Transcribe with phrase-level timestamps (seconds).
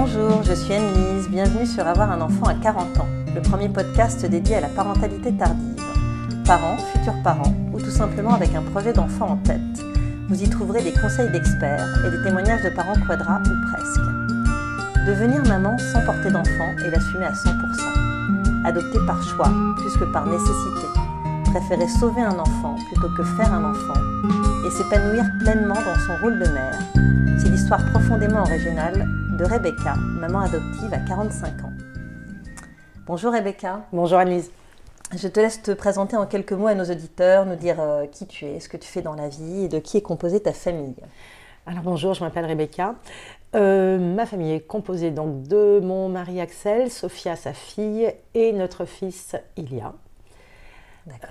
[0.00, 4.24] Bonjour, je suis Anne-Lise, bienvenue sur Avoir un enfant à 40 ans, le premier podcast
[4.24, 5.82] dédié à la parentalité tardive.
[6.46, 9.58] Parents, futurs parents, ou tout simplement avec un projet d'enfant en tête.
[10.28, 15.04] Vous y trouverez des conseils d'experts et des témoignages de parents quadras ou presque.
[15.04, 18.66] Devenir maman sans porter d'enfant et l'assumer à 100%.
[18.66, 20.86] Adopter par choix plus que par nécessité.
[21.46, 24.00] Préférer sauver un enfant plutôt que faire un enfant.
[24.64, 26.78] Et s'épanouir pleinement dans son rôle de mère.
[27.36, 31.72] C'est l'histoire profondément originale de Rebecca, maman adoptive à 45 ans.
[33.06, 33.86] Bonjour Rebecca.
[33.92, 34.50] Bonjour Annelise.
[35.16, 38.26] Je te laisse te présenter en quelques mots à nos auditeurs, nous dire euh, qui
[38.26, 40.52] tu es, ce que tu fais dans la vie et de qui est composée ta
[40.52, 40.96] famille.
[41.66, 42.96] Alors bonjour, je m'appelle Rebecca.
[43.54, 48.86] Euh, ma famille est composée donc de mon mari Axel, Sophia sa fille et notre
[48.86, 49.94] fils Ilia.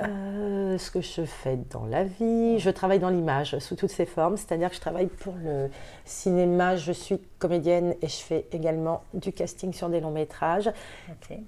[0.04, 4.05] Euh, ce que je fais dans la vie, je travaille dans l'image sous toutes ses
[4.05, 5.70] formes, c'est-à-dire que je travaille pour le
[6.05, 10.72] cinéma, je suis comédienne et je fais également du casting sur des longs métrages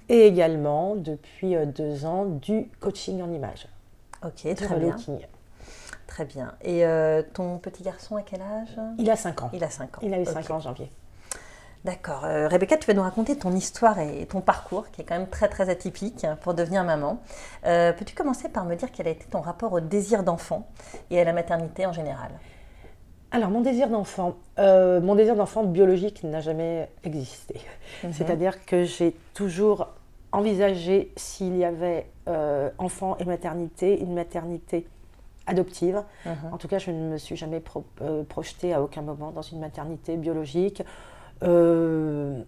[0.08, 3.68] et également depuis euh, deux ans du coaching en image.
[4.24, 4.96] Ok, très bien.
[6.06, 6.54] Très bien.
[6.62, 8.76] Et euh, ton petit garçon à quel âge?
[8.98, 9.50] Il a 5 ans.
[9.52, 10.00] Il a 5 ans.
[10.02, 10.90] Il a eu 5 ans en janvier.
[11.84, 12.26] D'accord.
[12.26, 15.28] Euh, Rebecca, tu vas nous raconter ton histoire et ton parcours, qui est quand même
[15.28, 17.22] très très atypique pour devenir maman.
[17.64, 20.68] Euh, peux-tu commencer par me dire quel a été ton rapport au désir d'enfant
[21.10, 22.32] et à la maternité en général?
[23.30, 27.60] Alors, mon désir d'enfant, euh, mon désir d'enfant biologique n'a jamais existé.
[28.04, 28.12] Mhm.
[28.12, 29.88] C'est-à-dire que j'ai toujours
[30.32, 32.06] envisagé s'il y avait
[32.78, 34.86] enfant et maternité, une maternité
[35.48, 36.04] adoptive.
[36.24, 36.52] Mhm.
[36.52, 37.60] En tout cas, je ne me suis jamais
[38.28, 40.84] projetée à aucun moment dans une maternité biologique.
[41.42, 42.42] Euh,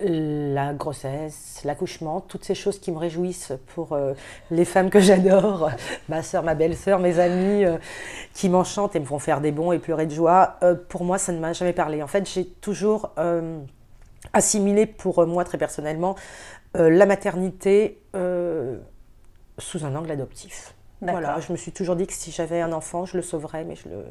[0.00, 4.12] la grossesse, l'accouchement, toutes ces choses qui me réjouissent pour euh,
[4.50, 5.70] les femmes que j'adore,
[6.08, 7.78] ma soeur, ma belle-sœur, mes amis, euh,
[8.32, 11.32] qui m'enchantent et me font faire des bons et pleurer de joie, pour moi, ça
[11.32, 12.02] ne m'a jamais parlé.
[12.02, 13.14] En fait, j'ai toujours
[14.32, 16.16] assimilé pour moi, très personnellement,
[16.74, 18.02] la maternité
[19.58, 20.74] sous un angle adoptif.
[21.00, 23.76] Voilà, je me suis toujours dit que si j'avais un enfant, je le sauverais, mais
[23.76, 24.04] je le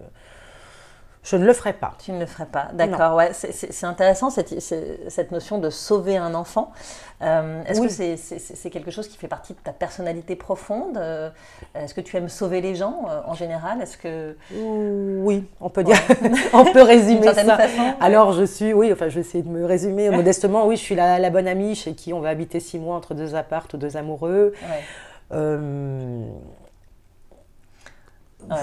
[1.24, 1.94] je ne le ferai pas.
[2.04, 3.16] Tu ne le ferais pas, d'accord.
[3.16, 6.74] Ouais, c'est intéressant cette, cette, notion de sauver un enfant.
[7.22, 11.30] Euh, est-ce que c'est quelque chose qui fait partie de ta personnalité profonde euh,
[11.76, 15.86] Est-ce que tu aimes sauver les gens euh, en général Est-ce que oui, on peut
[15.86, 15.96] dire,
[16.54, 17.56] on peut résumer ça.
[17.56, 20.68] Façon, Alors je suis, oui, enfin je vais essayer de me résumer modestement.
[20.68, 23.14] Oui, je suis la, la, bonne amie chez qui on va habiter six mois entre
[23.14, 24.54] deux appartes ou deux amoureux.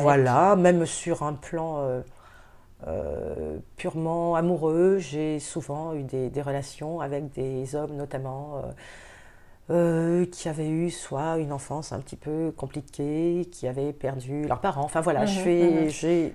[0.03, 2.03] voilà, même sur un plan
[2.86, 4.98] euh, purement amoureux.
[4.98, 8.62] J'ai souvent eu des, relations avec des hommes notamment
[9.70, 14.46] euh, euh, qui avaient eu soit une enfance un petit peu compliquée, qui avaient perdu
[14.46, 14.84] leurs parents.
[14.84, 15.88] Enfin voilà, je mhm, mhm.
[15.88, 16.34] j'ai...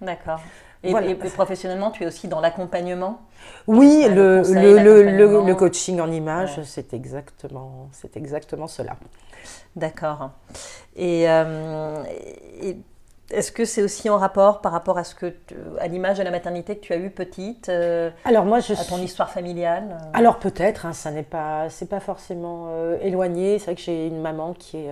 [0.00, 0.40] D'accord.
[0.84, 3.20] Et, professionnellement, tu es aussi dans l'accompagnement?
[3.68, 8.96] Oui, le, le, le, coaching en image, c'est exactement, exactement cela.
[9.76, 10.30] D'accord.
[10.96, 12.76] Et, et,
[13.32, 15.34] est-ce que c'est aussi en rapport par rapport à ce que
[15.78, 18.84] à l'image de la maternité que tu as eue petite euh, Alors moi je à
[18.84, 23.58] ton histoire familiale euh Alors peut-être, hein, ça n'est pas c'est pas forcément euh, éloigné.
[23.58, 24.90] C'est vrai que j'ai une maman qui est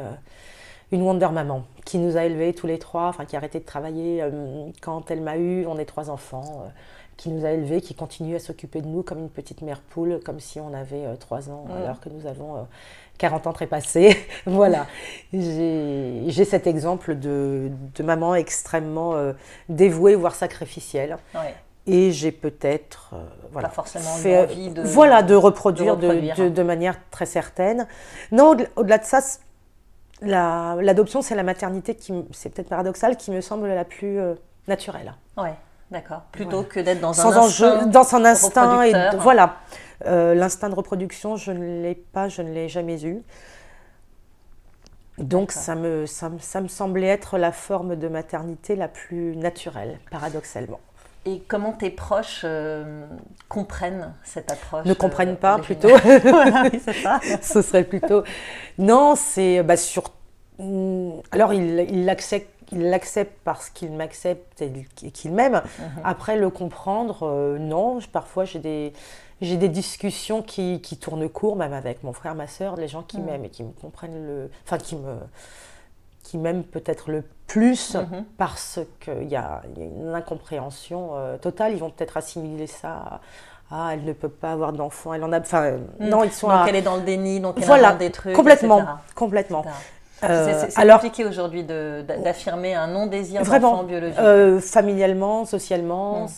[0.93, 3.65] une Wonder maman qui nous a élevés tous les trois, enfin qui a arrêté de
[3.65, 4.25] travailler
[4.81, 5.67] quand elle m'a eu.
[5.67, 6.65] On est trois enfants
[7.21, 10.21] qui nous a élevés, qui continue à s'occuper de nous comme une petite mère poule,
[10.25, 12.67] comme si on avait trois ans, alors que nous avons
[13.21, 14.17] 40 ans trépassés.
[14.47, 14.87] voilà.
[15.33, 17.71] J'ai cet exemple de,
[18.03, 19.35] maman extrêmement euh,
[19.69, 21.19] dévouée, voire sacrificielle.
[21.87, 26.63] Et j'ai peut-être euh, voilà, Pas forcément fait, envie de, voilà, de reproduire de, de,
[26.63, 27.87] manière très certaine.
[28.33, 29.21] Non, au-delà de ça,
[30.23, 34.35] l'adoption, c'est la maternité qui, c'est peut-être paradoxal, qui me semble la plus euh,
[34.69, 35.15] naturelle.
[35.37, 35.55] Ouais,
[35.91, 36.23] d'accord.
[36.33, 39.57] Plutôt que d'être dans un instinct dans son instinct et voilà.
[40.07, 43.23] Euh, l'instinct de reproduction, je ne l'ai pas, je ne l'ai jamais eu.
[45.19, 50.81] Donc ça me, ça, me, semblait être la forme de maternité la plus naturelle, paradoxalement.
[51.27, 53.05] Et comment tes proches euh,
[53.49, 55.91] comprennent cette approche Ne comprennent pas, euh, plutôt.
[56.83, 57.21] c'est ça.
[57.43, 58.25] Ce serait plutôt.
[58.79, 60.05] Non, c'est bah, sur.
[61.31, 65.63] Alors, ils l'acceptent il l'accepte parce qu'il m'accepte et qu'il m'aime.
[65.79, 66.03] Mhm.
[66.05, 67.99] Après, le comprendre, non.
[68.13, 68.93] Parfois, j'ai des,
[69.41, 73.03] j'ai des discussions qui, qui, tournent court, même avec mon frère, ma soeur, les gens
[73.03, 73.25] qui mm.
[73.25, 74.51] m'aiment et qui me comprennent le.
[74.65, 75.17] Enfin, qui me
[76.23, 78.25] qui m'aiment peut-être le plus mm-hmm.
[78.39, 81.73] parce qu'il y, a une incompréhension euh, totale.
[81.73, 83.21] Ils vont peut-être assimiler ça
[83.73, 85.39] ah, elle ne peut pas avoir d'enfant, elle en a.
[85.39, 86.49] Enfin, non, ils sont.
[86.49, 88.35] Donc elle est dans le déni, donc elle voilà, des trucs.
[88.35, 88.85] Complètement,
[89.15, 89.65] complètement.
[90.23, 94.19] Euh, c'est compliqué aujourd'hui d'affirmer un non-désir d'enfant biologique.
[94.19, 96.29] Euh, familialement, socialement, mm.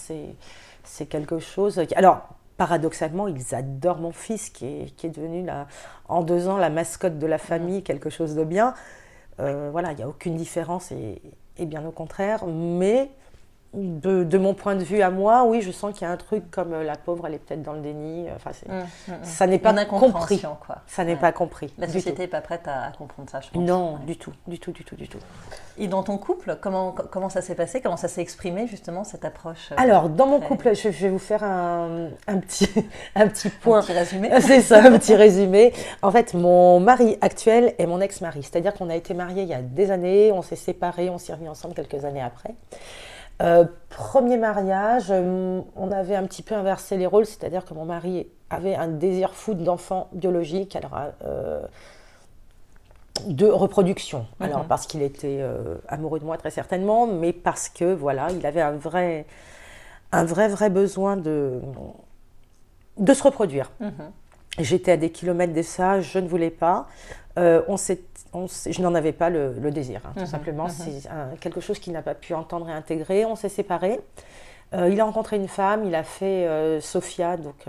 [0.85, 1.81] c'est quelque chose.
[1.97, 5.45] Alors, paradoxalement, ils adorent mon fils qui est, qui est devenu
[6.09, 8.75] en deux ans la mascotte de la famille, quelque chose de bien.
[9.41, 11.21] Euh, voilà, il n'y a aucune différence et,
[11.59, 12.45] et, bien au contraire.
[12.47, 13.11] Mais
[13.75, 16.51] de, mon point de vue à moi, oui, je sens qu'il y a un truc
[16.51, 18.27] comme euh, la pauvre, elle est peut-être dans le déni.
[18.35, 19.15] Enfin, mmh, mmh, mmh.
[19.23, 20.41] ça n'est pas compris.
[20.41, 20.77] Quoi.
[20.87, 21.73] Ça n'est pas compris.
[21.79, 23.63] La société n'est pas prête à, comprendre ça, je pense.
[23.63, 25.19] Non, du tout, du tout, du tout, du tout.
[25.79, 27.81] Et dans ton couple, comment, comment ça s'est passé?
[27.81, 31.19] Comment ça s'est exprimé justement cette approche euh, Alors, dans mon couple, je, vais vous
[31.19, 32.69] faire un, un, petit,
[33.15, 33.79] un petit point.
[33.79, 34.31] Un petit résumé.
[34.41, 35.73] C'est ça, un petit résumé.
[36.03, 38.43] En fait, mon mari actuel est mon ex-mari.
[38.43, 41.33] C'est-à-dire qu'on a été mariés il y a des années, on s'est séparés, on s'est
[41.33, 42.55] remis ensemble quelques années après.
[43.43, 47.85] Euh, premier mariage, euh, on avait un petit peu inversé les rôles, c'est-à-dire que mon
[47.85, 50.93] mari avait un désir fou d'enfant biologique, alors
[51.25, 51.63] euh,
[53.27, 54.27] de reproduction.
[54.39, 54.47] Mhm.
[54.47, 55.45] Alors parce qu'il était
[55.89, 59.27] amoureux de moi très certainement, mais parce que voilà, il avait un vrai,
[60.13, 61.61] un vrai vrai besoin de
[62.99, 63.71] de se reproduire.
[63.81, 64.13] Mhm.
[64.59, 66.87] J'étais à des kilomètres de ça, je ne voulais pas.
[67.39, 70.65] Euh, on je n'en avais pas le, désir, hein, tout mhm, simplement.
[70.65, 70.71] Mhm.
[70.71, 73.25] C'est quelque chose qu'il n'a pas pu entendre et intégrer.
[73.25, 74.01] On s'est séparés.
[74.75, 77.67] Euh, il a rencontré une femme, il a fait euh, Sophia, donc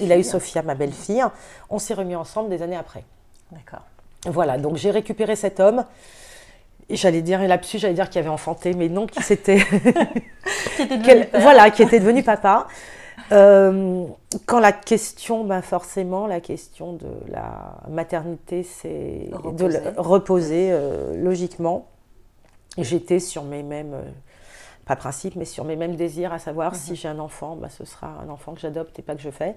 [0.00, 1.24] il a eu Sophia, ma belle-fille.
[1.70, 3.04] On s'est remis ensemble des années après.
[3.52, 3.82] D'accord.
[4.24, 5.84] Voilà, donc j'ai récupéré cet homme.
[6.88, 9.64] Et j'allais dire, et là-dessus, j'allais dire qu'il avait enfanté, mais non, qui s'était.
[11.34, 12.68] voilà, qui était devenu papa.
[13.32, 14.06] Euh,
[14.46, 21.88] quand la question, ben forcément, la question de la maternité, c'est de reposer euh, logiquement.
[22.78, 24.02] J'étais sur mes mêmes, euh,
[24.84, 26.96] pas principes, mais sur mes mêmes désirs, à savoir si mhm.
[26.96, 29.56] j'ai un enfant, ben, ce sera un enfant que j'adopte et pas que je fais.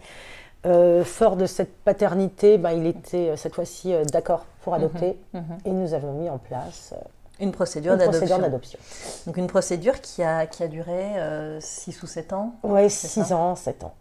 [1.03, 4.79] fort de cette paternité, ben, il était cette fois-ci d'accord pour mhm.
[4.79, 5.57] adopter mhm.
[5.65, 6.93] et nous avons mis en place
[7.39, 8.79] une procédure d'adoption.
[9.25, 11.13] Donc une procédure qui a, qui a duré
[11.59, 13.93] 6 euh, ou 7 ans Oui, 6 ans, 7 ans.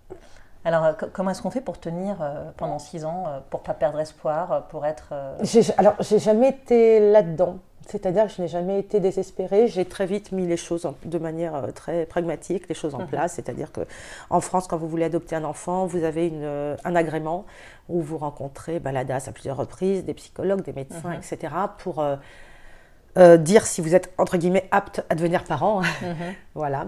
[0.65, 3.75] Alors euh, comment est-ce qu'on fait pour tenir euh, pendant 6 ans, pour ne pas
[3.75, 5.15] perdre espoir, pour être...
[5.77, 7.59] Alors j'ai jamais été là-dedans.
[7.87, 9.67] C'est-à-dire que je n'ai jamais été désespérée.
[9.67, 13.07] J'ai très vite mis les choses de manière très pragmatique, les choses en mhm.
[13.07, 13.33] place.
[13.33, 17.47] C'est-à-dire qu'en France, quand vous voulez adopter un enfant, vous avez une, un agrément
[17.89, 21.15] où vous rencontrez bah, la DAS à plusieurs reprises, des psychologues, des médecins, mhm.
[21.15, 21.55] etc.
[21.79, 22.17] pour euh,
[23.39, 25.81] dire si vous êtes entre guillemets apte à devenir parent.
[25.81, 26.35] Mhm.
[26.55, 26.87] voilà.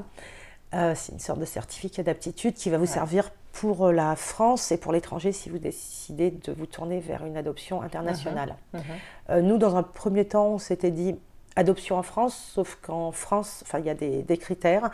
[0.72, 4.70] Euh, c'est une sorte de certificat d'aptitude qui va vous servir pour euh, la France
[4.70, 8.54] et pour l'étranger si vous décidez de vous tourner vers une adoption internationale.
[8.72, 8.80] Mhm.
[9.28, 9.40] Mhm.
[9.40, 11.16] nous, dans un premier temps, on s'était dit
[11.60, 14.90] adoption en France, sauf qu'en France, enfin, il y a des, critères.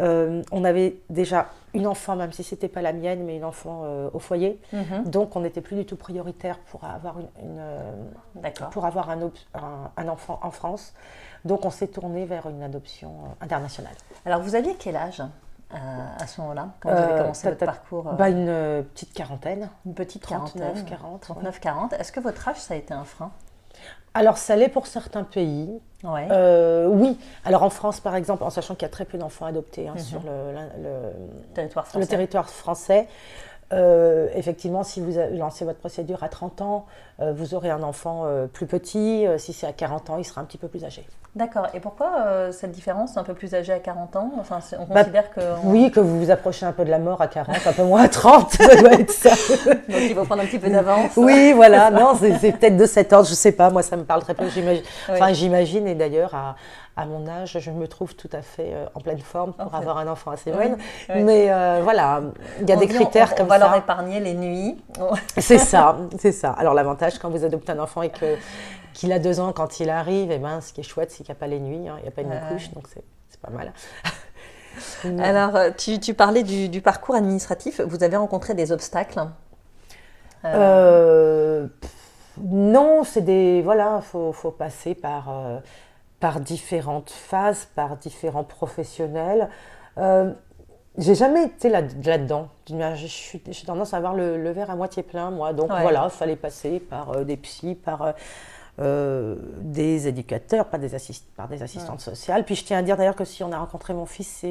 [0.00, 3.44] Euh, on avait déjà une enfant, même si ce n'était pas la mienne, mais une
[3.44, 4.60] enfant euh, au foyer.
[4.72, 5.04] Mhm.
[5.06, 7.92] Donc, on n'était plus du tout prioritaire pour avoir, une, euh,
[8.70, 9.30] pour avoir un,
[9.96, 10.94] un, enfant en France.
[11.44, 13.94] Donc, on s'est tourné vers une adoption internationale.
[14.24, 15.22] Alors, vous aviez quel âge
[15.70, 19.68] à ce moment-là, quand vous avez commencé votre parcours bah, Une petite quarantaine.
[19.84, 20.72] Une petite quarantaine.
[21.20, 21.92] 39, 40.
[21.94, 23.32] Est-ce que votre âge, ça a été un frein?
[24.14, 25.68] Alors, ça l'est pour certains pays.
[26.04, 27.18] Euh, oui.
[27.44, 29.94] Alors, en France, par exemple, en sachant qu'il y a très peu d'enfants adoptés hein,
[29.94, 30.00] mhm.
[30.00, 33.08] sur le, territoire français.
[33.74, 36.86] Euh, effectivement, si vous lancez votre procédure à 30 ans,
[37.20, 39.26] euh, vous aurez un enfant plus petit.
[39.38, 41.06] si c'est à 40 ans, il sera un petit peu plus âgé.
[41.34, 41.66] D'accord.
[41.74, 44.30] Et pourquoi cette différence, un peu plus âgé à 40 ans?
[44.38, 45.40] Enfin, on bah, considère que.
[45.64, 48.02] Oui, que vous vous approchez un peu de la mort à 40, un peu moins
[48.04, 49.30] à 30, ça doit être ça.
[49.30, 51.10] Donc il faut prendre un petit peu d'avance.
[51.16, 51.90] Oui, voilà.
[51.90, 53.70] Non, c'est peut-être de cet ordre, je ne sais pas.
[53.70, 54.48] Moi, ça me parle très peu.
[54.48, 54.84] J'imagine.
[55.10, 55.88] Enfin, j'imagine.
[55.88, 56.54] Et d'ailleurs, à,
[56.96, 60.08] à, mon âge, je me trouve tout à fait en pleine forme pour avoir un
[60.08, 60.76] enfant assez jeune.
[61.08, 61.46] Mais
[61.82, 62.22] voilà,
[62.60, 63.56] il y a des critères on, comme ça.
[63.56, 64.76] On va leur épargner les nuits.
[65.38, 66.52] c'est ça, c'est ça.
[66.52, 68.36] Alors l'avantage quand vous adoptez un enfant et que
[68.92, 71.24] qu'il a deux ans quand il arrive, et eh ben, ce qui est chouette, c'est
[71.24, 73.02] qu'il n'y a pas les nuits, hein, il n'y a pas une couche, donc c'est
[73.40, 73.72] pas mal.
[75.18, 77.80] Alors, euh, tu, parlais du, parcours administratif.
[77.80, 79.20] Vous avez rencontré des obstacles
[80.44, 81.66] euh, euh,
[82.40, 83.62] Non, c'est des.
[83.62, 85.32] Voilà, il faut, faut, passer par,
[86.24, 89.50] par différentes phases, par différents professionnels.
[90.96, 92.48] J'ai jamais été là-dedans.
[92.66, 95.52] J'ai tendance à avoir le, verre à moitié plein, moi.
[95.52, 98.14] Donc voilà, il fallait passer par des psys, par
[98.80, 100.90] euh, des éducateurs, pas des
[101.36, 102.44] par des assistantes sociales.
[102.44, 104.44] Puis je tiens à dire d'ailleurs que si on a rencontré mon fils,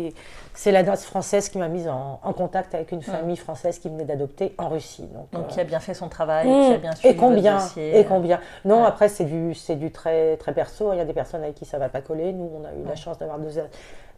[0.54, 4.06] c'est la DAS française qui m'a mise en, contact avec une famille française qui venait
[4.06, 5.08] d'adopter en Russie.
[5.34, 6.68] Donc, qui a bien fait son travail, mmh.
[6.68, 10.54] qui a bien suivi et combien, Et combien Non, après c'est du, du très, très
[10.54, 10.94] perso.
[10.94, 12.32] Il y a des personnes avec qui ça va pas coller.
[12.32, 13.60] Nous, on a eu la chance d'avoir deux,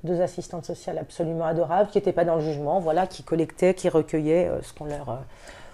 [0.04, 3.90] deux assistantes sociales absolument adorables qui n'étaient pas dans le jugement, voilà, qui collectaient, qui
[3.90, 5.16] recueillaient euh, ce qu'on leur euh,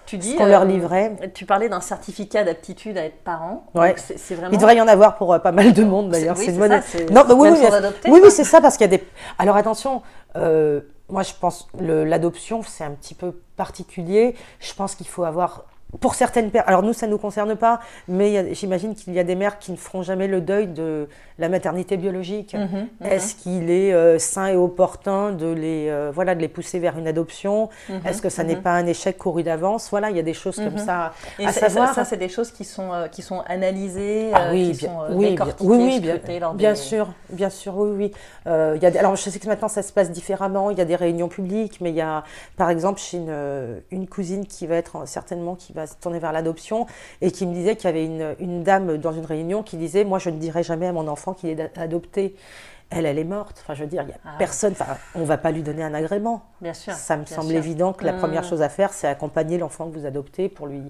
[0.06, 1.16] tu dis, qu'on leur euh, livrait.
[1.34, 3.66] Tu parlais d'un certificat d'aptitude à être parent.
[3.74, 3.94] Ouais.
[3.96, 4.52] C'est, vraiment...
[4.52, 6.36] Il devrait y en avoir pour euh, pas mal de monde d'ailleurs.
[6.36, 6.80] C'est, une bonne...
[7.10, 7.66] non, oui, oui,
[8.06, 9.04] oui, oui, c'est ça parce qu'il y a des.
[9.38, 10.02] Alors attention,
[10.36, 14.34] euh, moi, je pense l'adoption, c'est un petit peu particulier.
[14.60, 15.64] Je pense qu'il faut avoir
[16.00, 19.24] pour certaines personnes, alors nous ça ne nous concerne pas, mais j'imagine qu'il y a
[19.24, 21.08] des mères qui ne feront jamais le deuil de
[21.38, 22.54] la maternité biologique.
[22.54, 23.06] Mhm, mhm.
[23.06, 26.98] Est-ce qu'il est euh, sain et opportun de les, euh, voilà, de les pousser vers
[26.98, 27.68] une adoption?
[27.88, 29.88] Mhm, Est-ce que ça n'est pas un échec couru d'avance?
[29.90, 31.94] Voilà, il y a des choses comme ça et à savoir.
[31.94, 35.34] Ça, c'est des choses qui sont, euh, qui sont analysées, ah oui, qui sont oui,
[35.34, 38.12] bien, oui, bien, bien sûr, bien sûr, oui, oui.
[38.46, 40.84] il y a alors je sais que maintenant ça se passe différemment, il y a
[40.84, 42.24] des réunions publiques, mais il y a
[42.56, 46.32] par exemple chez une, une cousine qui va être certainement qui va se tourner vers
[46.32, 46.86] l'adoption
[47.20, 50.04] et qui me disait qu'il y avait une, une, dame dans une réunion qui disait
[50.04, 52.36] Moi, je ne dirai jamais à mon enfant qu'il est adopté.
[52.90, 53.58] Elle, elle est morte.
[53.62, 54.72] Enfin, je veux dire, il n'y a ah personne.
[54.72, 56.42] Enfin, on ne va pas lui donner un agrément.
[56.60, 56.92] Bien sûr.
[56.92, 58.48] Ça me semble évident que la première mmh.
[58.48, 60.82] chose à faire, c'est accompagner l'enfant que vous adoptez pour lui,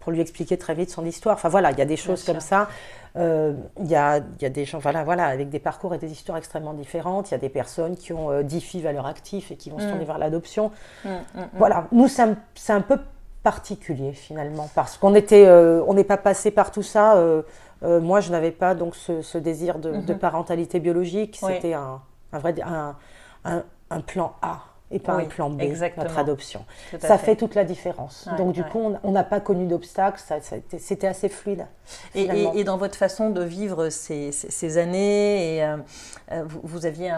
[0.00, 1.36] pour lui expliquer très vite son histoire.
[1.36, 2.68] Enfin, voilà, il y a des choses comme ça.
[3.16, 6.10] Euh, il y, a, y, a, des gens voilà, voilà, avec des parcours et des
[6.10, 7.30] histoires extrêmement différentes.
[7.30, 9.78] Il y a des personnes qui ont euh, 10 filles valeurs actives et qui vont
[9.78, 9.88] se mmh.
[9.90, 10.72] tourner vers l'adoption.
[11.04, 11.08] Mmh,
[11.54, 12.36] voilà, nous, c'est un,
[12.68, 12.98] un, peu
[13.44, 17.16] particulier finalement, parce qu'on était, euh, on n'est pas passé par tout ça.
[17.16, 17.42] Euh,
[17.84, 20.18] euh, moi, je n'avais pas donc ce, désir de, mhm.
[20.18, 21.38] parentalité biologique.
[21.46, 22.00] C'était un,
[22.32, 22.96] un, vrai un,
[23.90, 25.62] un, plan A et pas un plan B,
[25.96, 26.64] notre adoption.
[27.00, 27.36] Ça fait.
[27.36, 28.28] toute la différence.
[28.38, 30.20] Donc du coup, on n'a pas connu d'obstacles,
[30.78, 31.66] c'était assez fluide.
[32.14, 35.76] Et, dans votre façon de vivre ces, ces, années, et, euh,
[36.32, 37.10] euh, vous, aviez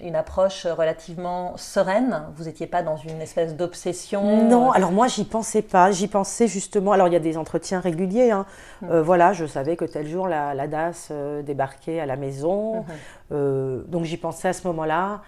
[0.00, 4.44] une approche relativement sereine, vous n'étiez pas dans une espèce d'obsession?
[4.44, 5.90] Non, alors moi, j'y pensais pas.
[5.90, 8.30] J'y pensais justement, alors il y a des entretiens réguliers.
[8.30, 8.44] Hein.
[8.82, 8.90] Mm.
[8.90, 11.12] Euh, voilà, je savais que tel jour, la, la DAS
[11.44, 12.84] débarquait à la maison.
[13.30, 13.86] Mm-hmm.
[13.86, 15.22] donc j'y pensais à ce moment-là.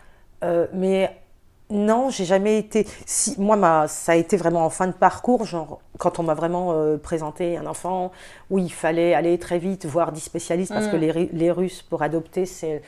[0.73, 1.20] mais
[1.71, 2.87] non, j'ai jamais été.
[3.07, 6.73] Si, moi, ça a été vraiment en fin de parcours, genre quand on m'a vraiment
[6.73, 8.11] euh, présenté un enfant
[8.51, 11.01] où il fallait aller très vite voir 10 spécialistes parce que mm.
[11.01, 12.83] les, les Russes pour adopter, c'est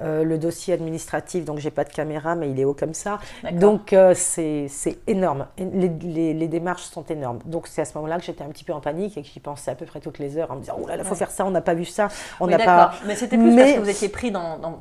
[0.00, 3.18] euh, le dossier administratif, donc j'ai pas de caméra, mais il est haut comme ça.
[3.52, 4.68] Donc euh, c'est
[5.06, 5.46] énorme.
[5.58, 7.40] Les, les, démarches sont énormes.
[7.44, 9.40] Donc c'est à ce moment-là que j'étais un petit peu en panique et que j'y
[9.40, 11.30] pensais à peu près toutes les heures en me disant oh là, il faut faire
[11.30, 12.08] ça, on n'a pas vu ça,
[12.40, 12.92] on n'a pas.
[13.06, 14.78] Mais c'était plus parce que vous étiez pris dans, dans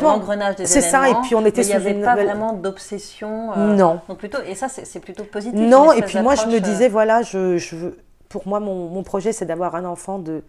[0.00, 3.52] l'engrenage des C'est ça, et puis on était il n'y avait pas vraiment d'obsession.
[3.56, 4.00] Euh, non.
[4.08, 5.58] Donc plutôt, et ça c'est plutôt positif.
[5.58, 9.02] Non, et puis moi je me disais voilà, je, je veux, pour moi mon, mon
[9.02, 10.42] projet c'est d'avoir un enfant de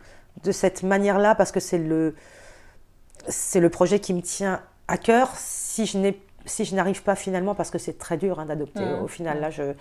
[0.43, 2.15] de cette manière-là parce que c'est le
[3.27, 5.31] c'est le projet qui me tient à cœur.
[5.37, 8.83] Si je n'ai si je n'arrive pas finalement, parce que c'est très dur hein, d'adopter,
[8.83, 9.03] mmh.
[9.03, 9.73] au final, là, je,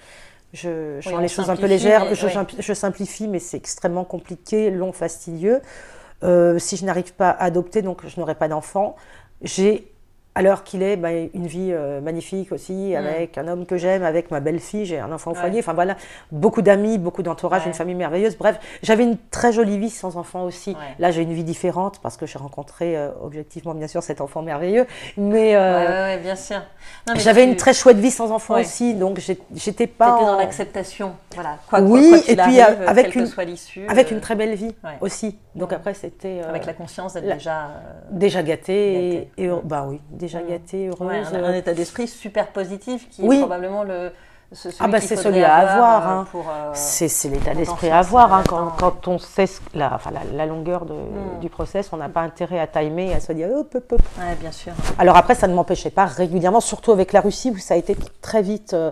[0.52, 4.70] je, je rends les choses un peu légères, je, je, simplifie, mais c'est extrêmement compliqué,
[4.70, 5.61] long, fastidieux.
[6.22, 8.96] Euh, si je n'arrive pas à adopter, donc je n'aurai pas d'enfant,
[9.42, 9.91] j'ai
[10.34, 12.96] à l'heure qu'il est, bah, une vie euh, magnifique aussi, mm.
[12.96, 15.96] avec un homme que j'aime, avec ma belle-fille, j'ai un enfant au foyer, enfin voilà,
[16.30, 18.36] beaucoup d'amis, beaucoup d'entourage, une famille merveilleuse.
[18.36, 20.74] Bref, j'avais une très jolie vie sans enfant aussi.
[20.98, 24.42] Là, j'ai une vie différente parce que j'ai rencontré, euh, objectivement, bien sûr, cet enfant
[24.42, 24.86] merveilleux.
[25.16, 26.62] Mais euh, bien sûr.
[27.16, 30.16] J'avais une très chouette vie sans enfant aussi, donc j'étais pas.
[30.18, 31.58] J'étais dans l'acceptation, voilà.
[31.68, 33.28] Quoi, oui, et puis avec une,
[33.88, 35.38] avec une très belle vie aussi.
[35.54, 36.40] Donc après, c'était.
[36.40, 37.70] avec la conscience d'être déjà.
[38.10, 40.49] déjà gâtée, Et, et, bah oui déjà mm.
[40.49, 41.35] gâtée, heureuse.
[41.35, 44.11] un, état d'esprit super positif qui est probablement le.
[44.81, 46.09] ah bah c'est celui à avoir.
[46.09, 46.26] Euh, hein.
[46.35, 48.33] Euh, c'est l'état d'esprit à avoir.
[48.33, 48.45] Hein.
[48.49, 51.41] Quand, quand, on sait la, enfin, la, longueur de, mm.
[51.41, 54.02] du process, on n'a pas intérêt à timer et à se dire hop, hop, hop.
[54.19, 54.73] Ouais, bien sûr.
[54.99, 57.97] Alors après, ça ne m'empêchait pas régulièrement, surtout avec la Russie, où ça a été
[58.21, 58.91] très vite euh,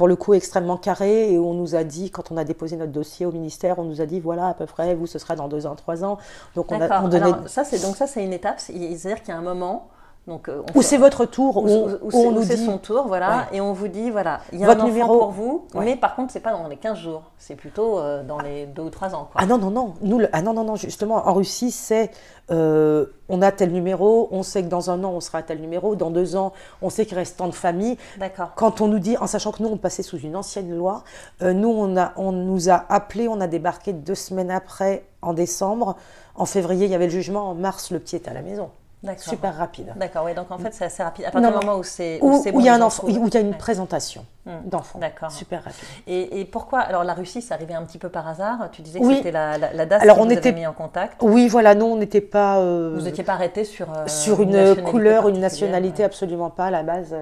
[0.00, 2.74] pour le coup extrêmement carré et où on nous a dit, quand on a déposé
[2.76, 5.36] notre dossier au ministère, on nous a dit voilà à peu près, vous ce sera
[5.36, 6.16] dans deux ans, trois ans.
[6.54, 9.42] Donc on a ça c'est donc ça c'est une étape, c'est-à-dire qu'il y a un
[9.42, 9.90] moment
[10.30, 13.72] donc, euh, ou c'est votre tour, ou, on nous dit son tour, voilà, et on
[13.72, 16.32] vous dit voilà, il y a votre un enfant numéro pour vous, mais par contre
[16.32, 19.28] c'est pas dans les 15 jours, c'est plutôt euh, dans les 2 ou 3 ans.
[19.32, 19.40] Quoi.
[19.42, 22.12] Ah non non non, nous ah non non non justement en Russie c'est
[22.52, 25.60] euh, on a tel numéro, on sait que dans un an on sera à tel
[25.60, 27.98] numéro, dans deux ans on sait qu'il reste tant de familles.
[28.18, 28.52] D'accord.
[28.54, 31.02] Quand on nous dit, en sachant que nous on passait sous une ancienne loi,
[31.42, 35.96] nous on a on nous a appelé, on a débarqué deux semaines après en décembre,
[36.36, 38.70] en février il y avait le jugement, en mars le petit était à la maison
[39.16, 39.92] super rapide.
[39.96, 41.24] D'accord, oui, donc en fait c'est assez rapide.
[41.26, 43.36] À partir du moment où c'est où, il y a un enfant, où il y
[43.36, 44.68] a une présentation hmm.
[44.68, 44.98] d'enfant.
[44.98, 45.30] D'accord.
[45.30, 45.88] Super rapide.
[46.06, 48.68] Et, pourquoi Alors la Russie, ça arrivait un petit peu par hasard?
[48.72, 50.52] Tu disais que c'était la, la, DAS Alors, qui on vous était...
[50.52, 51.22] mis en contact.
[51.22, 52.58] Oui, voilà, non, on n'était pas.
[52.58, 53.90] Euh, vous n'étiez pas arrêté sur.
[53.90, 57.14] Euh, sur une, couleur, une nationalité, absolument pas à la base.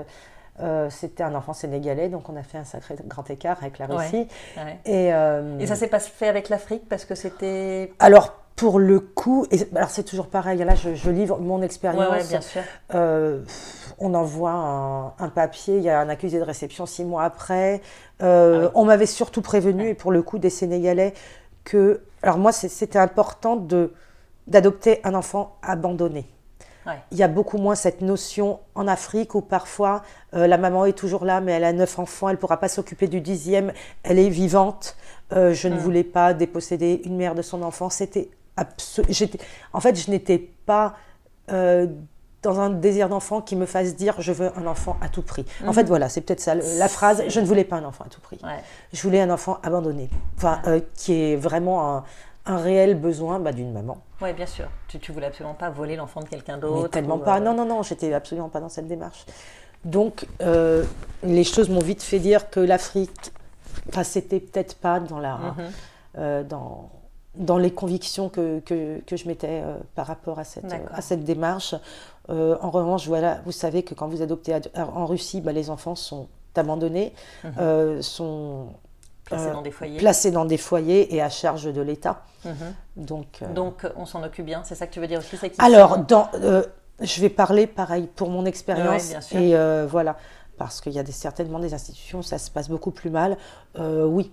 [0.61, 3.87] Euh, c'était un enfant sénégalais, donc on a fait un sacré grand écart avec la
[3.87, 4.26] Russie.
[4.85, 5.11] Et,
[5.61, 7.92] et, ça s'est pas fait avec l'Afrique parce que c'était.
[8.00, 12.29] Alors pour le coup, et, alors c'est toujours pareil, là je, livre mon expérience.
[12.29, 12.62] bien sûr.
[12.93, 13.41] Euh,
[13.99, 17.81] on envoie un, papier, il y a un accusé de réception six mois après.
[18.21, 21.15] Euh, ah on m'avait surtout prévenu, et pour le coup des Sénégalais,
[21.65, 22.00] que.
[22.23, 23.93] Alors moi c'était important de
[24.49, 26.27] d'adopter un enfant abandonné.
[27.12, 31.27] Il y a beaucoup moins cette notion en Afrique où parfois la maman est toujours
[31.27, 33.75] là, mais elle a neuf enfants, elle ne pourra pas s'occuper du dixième,
[34.05, 34.97] elle est vivante.
[35.31, 35.79] je ne mm.
[35.79, 37.91] voulais pas déposséder une mère de son enfant.
[37.91, 38.31] C'était
[39.73, 40.97] En fait, je n'étais pas
[42.43, 45.45] dans un désir d'enfant qui me fasse dire je veux un enfant à tout prix.
[45.67, 45.88] En fait, mhm.
[45.88, 47.25] voilà, c'est peut-être ça la phrase.
[47.29, 48.38] Je ne voulais pas un enfant à tout prix.
[48.93, 52.05] Je voulais un enfant abandonné, enfin, euh, qui est vraiment un,
[52.47, 53.99] réel besoin bah, d'une maman.
[54.23, 54.69] Oui, bien sûr.
[54.87, 56.88] Tu, tu voulais absolument pas voler l'enfant de quelqu'un d'autre.
[56.88, 57.37] Tellement pas.
[57.37, 59.27] Euh, non, non, non, j'étais absolument pas dans cette démarche.
[59.85, 60.83] Donc, euh,
[61.23, 63.33] les choses m'ont vite fait dire que l'Afrique,
[63.91, 65.38] enfin, c'était peut-être pas dans la,
[66.17, 66.45] mhm.
[66.45, 66.88] dans
[67.38, 69.62] dans les convictions que, que, que je mettais
[69.95, 71.75] par rapport à cette, à cette démarche.
[72.30, 75.95] Euh, en revanche, voilà, vous savez que quand vous adoptez en Russie, bah, les enfants
[75.95, 77.14] sont abandonnés,
[77.45, 77.52] mhm.
[77.61, 78.66] euh, sont
[79.25, 79.99] placés, euh, dans des foyers.
[79.99, 82.25] placés dans des foyers et à charge de l'État.
[82.45, 82.52] Mhm.
[82.97, 86.28] Donc, Donc, on s'en occupe bien, c'est ça que tu veux dire aussi Alors, dans,
[87.00, 89.33] je vais parler pareil pour mon expérience.
[89.33, 89.54] et
[89.87, 90.16] voilà,
[90.59, 93.38] parce qu'il y a des, certainement des institutions où ça se passe beaucoup plus mal.
[93.78, 94.33] oui,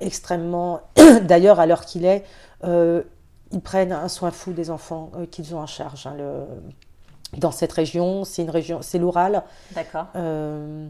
[0.00, 0.80] extrêmement.
[1.22, 2.24] D'ailleurs, à l'heure qu'il est,
[2.64, 6.06] ils prennent un soin fou des enfants qu'ils ont en charge.
[6.06, 6.46] Hein, le,
[7.36, 8.24] dans cette région.
[8.24, 9.42] C'est une région, c'est l'Oural.
[9.72, 10.06] D'accord.
[10.16, 10.86] Euh,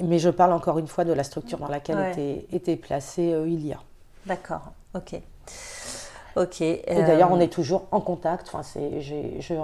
[0.00, 3.48] mais je parle encore une fois de la structure dans laquelle était, était placé euh,
[3.48, 3.78] Ilia.
[4.26, 5.20] D'accord, ok.
[6.34, 6.62] Ok.
[6.62, 8.50] Et d'ailleurs, on euh, est toujours en contact.
[8.52, 8.62] Enfin,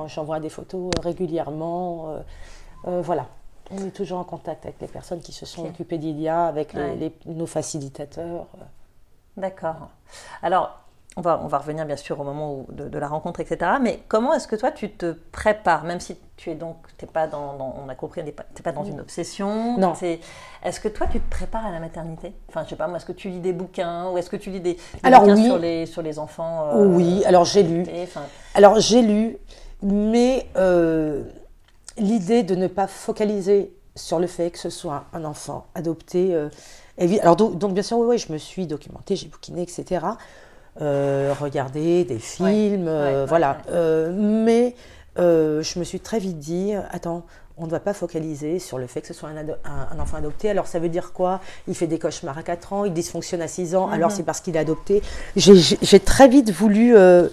[0.06, 2.16] j'envoie des photos régulièrement.
[2.84, 3.26] voilà.
[3.70, 6.74] On est toujours en contact avec les personnes qui se sont occupées d'Ilia, avec
[7.26, 8.46] nos facilitateurs.
[9.36, 9.88] D'accord.
[10.42, 10.80] Alors,
[11.18, 13.72] on va, on va revenir bien sûr au moment de, la rencontre, etc.
[13.82, 17.26] Mais comment est-ce que toi tu te prépares, même si tu es donc, t'es pas
[17.26, 19.76] dans, on a compris, t'es pas dans une obsession.
[19.78, 19.94] Non.
[20.62, 22.32] Est-ce que toi tu te prépares à la maternité?
[22.48, 24.50] Enfin, je sais pas, moi, est-ce que tu lis des bouquins ou est-ce que tu
[24.50, 27.84] lis des, alors, bouquins sur les sur les enfants euh, Oui, alors j'ai lu.
[28.54, 29.38] Alors j'ai lu,
[29.82, 31.24] mais euh,
[31.98, 36.34] l'idée de ne pas focaliser sur le fait que ce soit un enfant adopté.
[36.34, 36.48] Euh,
[37.20, 40.06] alors donc, donc, bien sûr, oui, oui, je me suis documentée, j'ai bouquiné, etc.
[40.80, 43.58] Euh, regarder des films, euh, voilà.
[43.70, 44.74] Euh, mais
[45.16, 47.24] je me suis très vite dit, attends,
[47.60, 50.50] on ne va pas focaliser sur le fait que ce soit un, enfant adopté.
[50.50, 51.40] Alors ça veut dire quoi?
[51.66, 54.16] Il fait des cauchemars à 4 ans, il dysfonctionne à 6 ans, alors mhm.
[54.16, 55.02] c'est parce qu'il est adopté.
[55.36, 57.28] J'ai très vite voulu euh,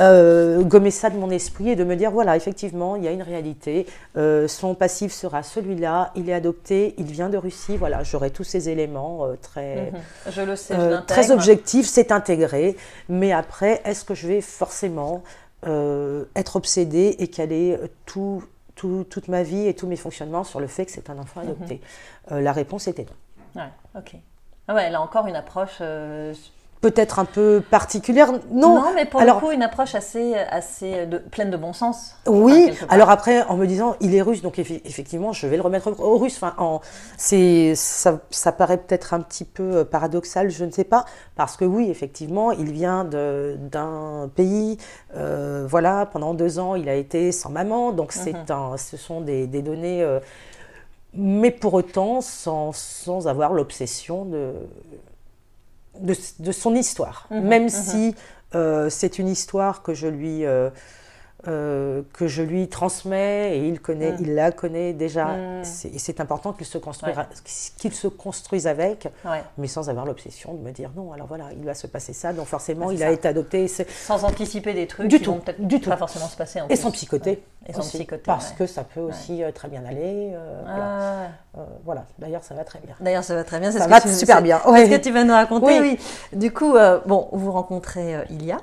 [0.00, 3.10] euh, gommer ça de mon esprit et de me dire, voilà, effectivement, il y a
[3.10, 3.86] une réalité.
[4.16, 8.44] Euh, son passif sera celui-là, il est adopté, il vient de Russie, voilà, j'aurai tous
[8.44, 10.32] ces éléments très, mhm.
[10.32, 10.74] je le sais,
[11.06, 12.76] très objectifs, c'est intégré.
[13.08, 15.22] Mais après, est-ce que je vais forcément
[15.64, 18.42] être obsédée et caler tout
[19.08, 21.74] toute ma vie et tous mes fonctionnements sur le fait que c'est un enfant adopté
[21.74, 22.36] mhm.
[22.36, 23.62] euh, La réponse était non.
[23.62, 24.16] Ouais, ok.
[24.68, 26.32] Ah ouais, elle a encore une approche euh,
[26.80, 28.32] peut-être un peu particulière.
[28.50, 32.14] Non, non mais pour le coup, une approche assez, assez de, pleine de bon sens.
[32.26, 35.92] Oui, alors après, en me disant, il est russe, donc effectivement, je vais le remettre
[36.00, 36.36] au russe.
[36.36, 36.80] Enfin, en,
[37.18, 41.04] ça, ça paraît peut-être un petit peu euh, paradoxal, je ne sais pas,
[41.36, 44.78] parce que oui, effectivement, il vient d'un pays,
[45.16, 48.14] euh, voilà, pendant deux ans, il a été sans maman, donc
[48.48, 50.02] un, ce sont des, des données...
[50.02, 50.20] Euh,
[51.12, 54.52] mais pour autant, sans, sans avoir l'obsession de,
[56.00, 57.68] de, son histoire, mhm, même mhm.
[57.68, 58.14] si
[58.54, 60.70] euh, c'est une histoire que je lui euh,
[61.48, 64.16] euh, que je lui transmets et il connaît, mm.
[64.20, 65.24] il la connaît déjà.
[65.24, 65.62] Mm.
[65.94, 66.76] Et c'est important qu'il se,
[67.78, 69.08] qu'il se construise avec,
[69.56, 72.34] mais sans avoir l'obsession de me dire non, alors voilà, il va se passer ça,
[72.34, 73.68] donc forcément il a été adopté.
[73.68, 76.60] Sans anticiper des trucs du qui tout, vont peut-être du pas forcément se passer.
[76.60, 77.42] En et sans psychoter.
[77.66, 78.22] Et sans psychoter.
[78.24, 80.34] Parce que ça peut aussi très bien aller.
[80.66, 81.28] Ah.
[81.84, 82.04] voilà.
[82.18, 82.94] D'ailleurs, ça va très bien.
[83.00, 83.72] D'ailleurs, ça va très bien.
[83.72, 84.60] Ça va super bien.
[84.62, 85.80] ce que tu vas nous raconter.
[85.80, 85.98] Oui.
[86.34, 86.74] Du coup,
[87.06, 88.58] bon, vous rencontrez Ilia.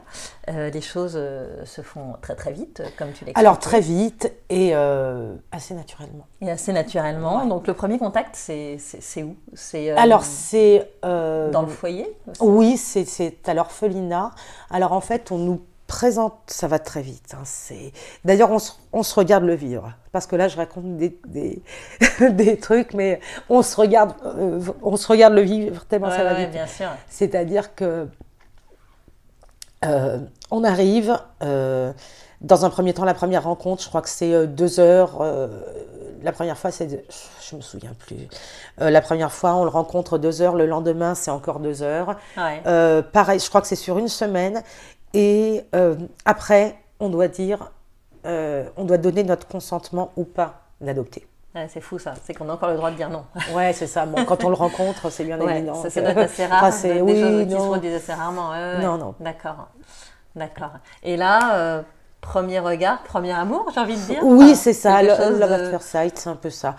[0.48, 1.20] les choses
[1.66, 2.67] se font très très vite
[2.98, 3.38] comme tu l'expliques.
[3.38, 6.26] Alors très vite et euh, assez naturellement.
[6.42, 7.46] Et assez naturellement.
[7.46, 8.78] Donc le premier contact, c'est
[9.24, 9.36] où?
[9.54, 12.08] C'est euh, Alors c'est euh, dans le foyer
[12.40, 14.32] Oui, c'est à l'orphelinat.
[14.70, 17.34] Alors en fait, on nous présente, ça va très vite.
[17.34, 17.44] Hein,
[18.26, 18.58] D'ailleurs, on,
[18.92, 19.94] on, se regarde le vivre.
[20.12, 21.62] Parce que là, je raconte des, des,
[22.30, 24.14] des trucs, mais on se regarde,
[24.82, 26.58] on se regarde le vivre tellement ça va vite.
[27.08, 28.08] C'est-à-dire que
[30.52, 31.18] on arrive,
[32.42, 35.22] dans un premier temps, la première rencontre, je crois que c'est euh, deux heures.
[35.22, 35.48] Euh,
[36.22, 37.06] la première fois, c'est.
[37.50, 38.28] Je me souviens plus.
[38.82, 40.56] Euh, la première fois, on le rencontre deux heures.
[40.56, 42.16] Le lendemain, c'est encore deux heures.
[42.36, 44.62] pareil, je crois que c'est sur une semaine.
[45.14, 45.64] Et
[46.26, 47.72] après, on doit dire.
[48.26, 51.26] on doit donner notre consentement ou pas d'adopter.
[51.70, 53.26] c'est fou ça, c'est qu'on a encore le droit de dire non.
[53.56, 54.06] Ouais, c'est ça.
[54.06, 55.82] Bon, quand on le rencontre, c'est bien évident.
[55.82, 56.64] Ça, c'est assez rare.
[56.64, 58.52] Enfin, c'est oui, choses qui se assez rarement.
[58.80, 59.16] non, non.
[59.20, 59.70] D'accord,
[60.36, 60.74] d'accord.
[61.04, 61.84] Et là,
[62.28, 64.20] premier regard, premier amour, j'ai envie de dire.
[64.22, 66.76] Oui, c'est ça, le, love at first sight, c'est un peu ça.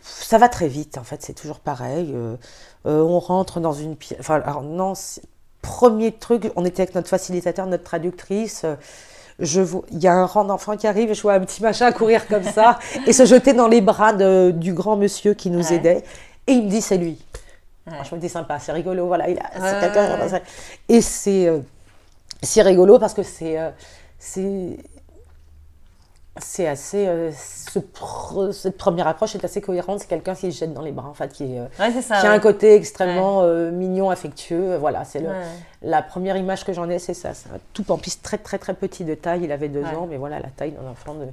[0.00, 2.12] Ça va très vite, en fait, c'est toujours pareil.
[2.14, 2.36] Euh,
[2.86, 4.18] euh, on rentre dans une pièce.
[4.20, 4.94] Enfin, alors non,
[5.60, 8.64] premier truc, on était avec notre facilitateur, notre traductrice.
[9.38, 9.60] Je
[9.92, 12.26] il y a un rang d'enfants qui arrive et je vois un petit machin courir
[12.26, 16.04] comme ça et se jeter dans les bras du grand monsieur qui nous aidait.
[16.46, 17.22] Et il me dit c'est lui.
[17.86, 20.40] Je me dis sympa, c'est rigolo, voilà, il a,
[20.88, 21.58] Et c'est euh,
[22.42, 23.58] c'est rigolo parce que c'est
[24.18, 24.78] c'est
[26.38, 27.06] c'est assez.
[27.06, 30.00] Euh, cette première approche est assez cohérente.
[30.00, 32.38] C'est quelqu'un qui se jette dans les bras, en fait, qui, euh, qui a un
[32.38, 34.76] côté extrêmement euh, mignon, affectueux.
[34.76, 35.22] Voilà, c'est
[35.82, 37.32] la première image que j'en ai, c'est ça.
[37.34, 39.44] C'est tout en plus très, très, très petit de taille.
[39.44, 41.26] Il avait deux ans, mais voilà, la taille d'un enfant de,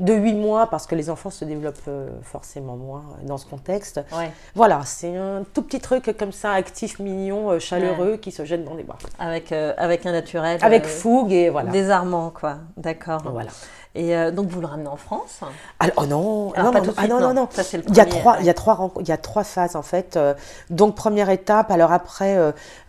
[0.00, 1.90] de 8 mois, parce que les enfants se développent
[2.22, 4.00] forcément moins dans ce contexte.
[4.54, 8.74] Voilà, c'est un tout petit truc comme ça, actif, mignon, chaleureux, qui se jette dans
[8.74, 8.98] les bras.
[9.18, 10.58] Avec, avec un naturel.
[10.62, 11.70] Avec fougue et voilà.
[11.70, 12.58] Désarmant, quoi.
[12.76, 13.22] D'accord.
[13.24, 13.50] Voilà.
[13.94, 15.40] Et euh, donc vous le ramenez en France?
[15.80, 18.54] Alors, Oh non, non, non, ah, non, non, il, y a trois, il, y a
[18.54, 20.16] trois, il y a trois phases en fait.
[20.16, 20.34] Euh.
[20.70, 22.36] donc première étape, alors après,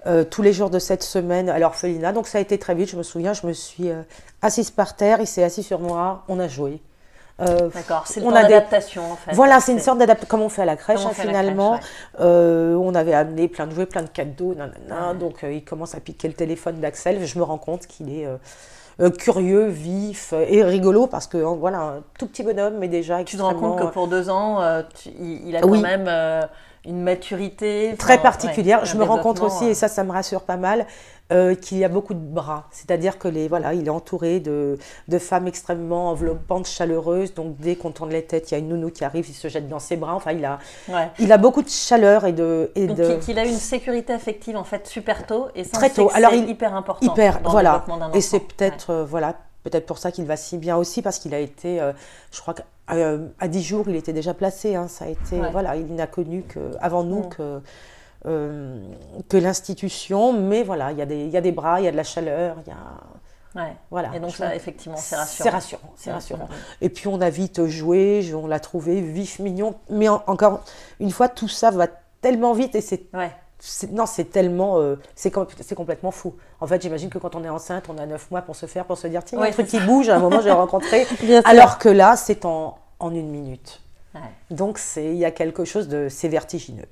[0.05, 2.11] euh, tous les jours de cette semaine à l'orphelinat.
[2.11, 3.89] Donc ça a été très vite, je me souviens, je me suis
[4.41, 6.79] assise par terre, il s'est assis sur moi, on a joué.
[7.39, 9.33] D'accord, c'est une adaptation en fait.
[9.33, 11.79] Voilà, c'est une sorte d'adaptation, comme on fait à la crèche hein, finalement.
[12.19, 14.55] on avait amené plein de jouets, plein de cadeaux,
[15.19, 17.25] donc il commence à piquer le téléphone d'Axel.
[17.25, 18.27] Je me rends compte qu'il est
[19.01, 23.23] euh, curieux, vif et rigolo parce que hein, voilà, un tout petit bonhomme, mais déjà
[23.23, 26.41] Tu te rends compte que pour deux ans, euh, il, a quand même euh,
[26.85, 28.85] une maturité très particulière.
[28.85, 30.85] Je me rends compte aussi, et ça, ça me rassure pas mal,
[31.31, 32.67] euh, qu'il y a beaucoup de bras.
[32.71, 37.35] C'est-à-dire que les, voilà, il est entouré de, de, femmes extrêmement enveloppantes, chaleureuses.
[37.35, 39.47] Donc dès qu'on tourne les têtes, il y a une nounou qui arrive, il se
[39.47, 40.15] jette dans ses bras.
[40.15, 40.57] Enfin, il a,
[41.19, 42.71] il a beaucoup de chaleur et de.
[42.73, 43.15] Et donc de...
[43.17, 46.09] qu'il a une sécurité affective en fait super tôt et ça, très tôt.
[46.15, 47.05] Alors il hyper important.
[47.05, 47.85] Hyper, voilà.
[48.15, 51.33] Et c'est peut-être euh, voilà peut-être pour ça qu'il va si bien aussi parce qu'il
[51.33, 51.91] a été, euh,
[52.31, 52.55] je crois
[52.89, 54.75] qu'à à 10 jours, il était déjà placé.
[54.75, 54.87] Hein.
[54.87, 57.61] ça a été, voilà, il n'a connu que avant nous que
[58.25, 58.77] euh,
[59.29, 61.91] que l'institution, mais voilà, il y, a des, y a des bras, il y a
[61.91, 62.77] de la chaleur, il y a...
[63.55, 63.73] Ouais.
[63.89, 64.13] Voilà.
[64.13, 65.43] Et donc ça, effectivement, c'est rassurant.
[65.43, 66.49] C'est rassurant, c'est rassurant.
[66.81, 69.75] Et puis on a vite joué, on l'a trouvé vif, mignon.
[69.89, 70.65] Mais encore
[70.99, 71.87] une fois, tout ça va
[72.21, 73.07] tellement vite et c'est...
[73.13, 73.31] Ouais.
[73.91, 74.79] Non, c'est tellement...
[74.79, 76.35] Euh, c'est complètement fou.
[76.61, 78.85] En fait, j'imagine que quand on est enceinte, on a 9 mois pour se faire,
[78.85, 80.51] pour se dire, tiens, il y a un truc qui bouge, à un moment j'ai
[80.51, 81.05] rencontré.
[81.45, 83.81] alors que là, c'est en, en une minute.
[84.15, 84.21] Ouais.
[84.49, 86.07] Donc il y a quelque chose de...
[86.09, 86.87] C'est vertigineux.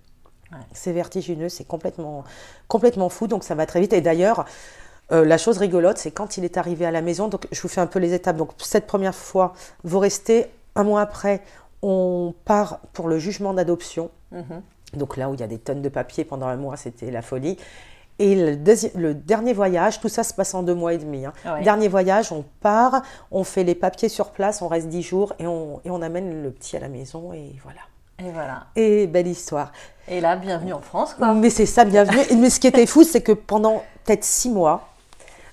[0.72, 2.24] C'est vertigineux, c'est complètement,
[2.68, 3.94] complètement fou, donc ça va très vite.
[3.94, 4.46] Et d'ailleurs,
[5.12, 7.68] euh, la chose rigolote, c'est quand il est arrivé à la maison, donc je vous
[7.68, 8.38] fais un peu les étapes.
[8.38, 9.54] Donc cette première fois,
[9.84, 11.42] vous restez, un mois après,
[11.82, 14.10] on part pour le jugement d'adoption.
[14.32, 14.62] Mhm.
[14.94, 17.22] Donc là où il y a des tonnes de papier pendant un mois, c'était la
[17.22, 17.58] folie.
[18.20, 21.26] Et le, dernier voyage, tout ça se passe en deux mois et demi.
[21.26, 21.34] Hein.
[21.46, 25.34] Ah dernier voyage, on part, on fait les papiers sur place, on reste dix jours
[25.38, 27.82] et on, et on amène le petit à la maison et voilà.
[28.20, 28.66] Et voilà.
[28.76, 29.72] Et belle histoire.
[30.08, 31.36] Et là, bienvenue en France, quoi.
[31.36, 32.22] Mais c'est ça, bienvenue.
[32.40, 34.90] Mais ce qui était fou, c'est que pendant peut-être six mois,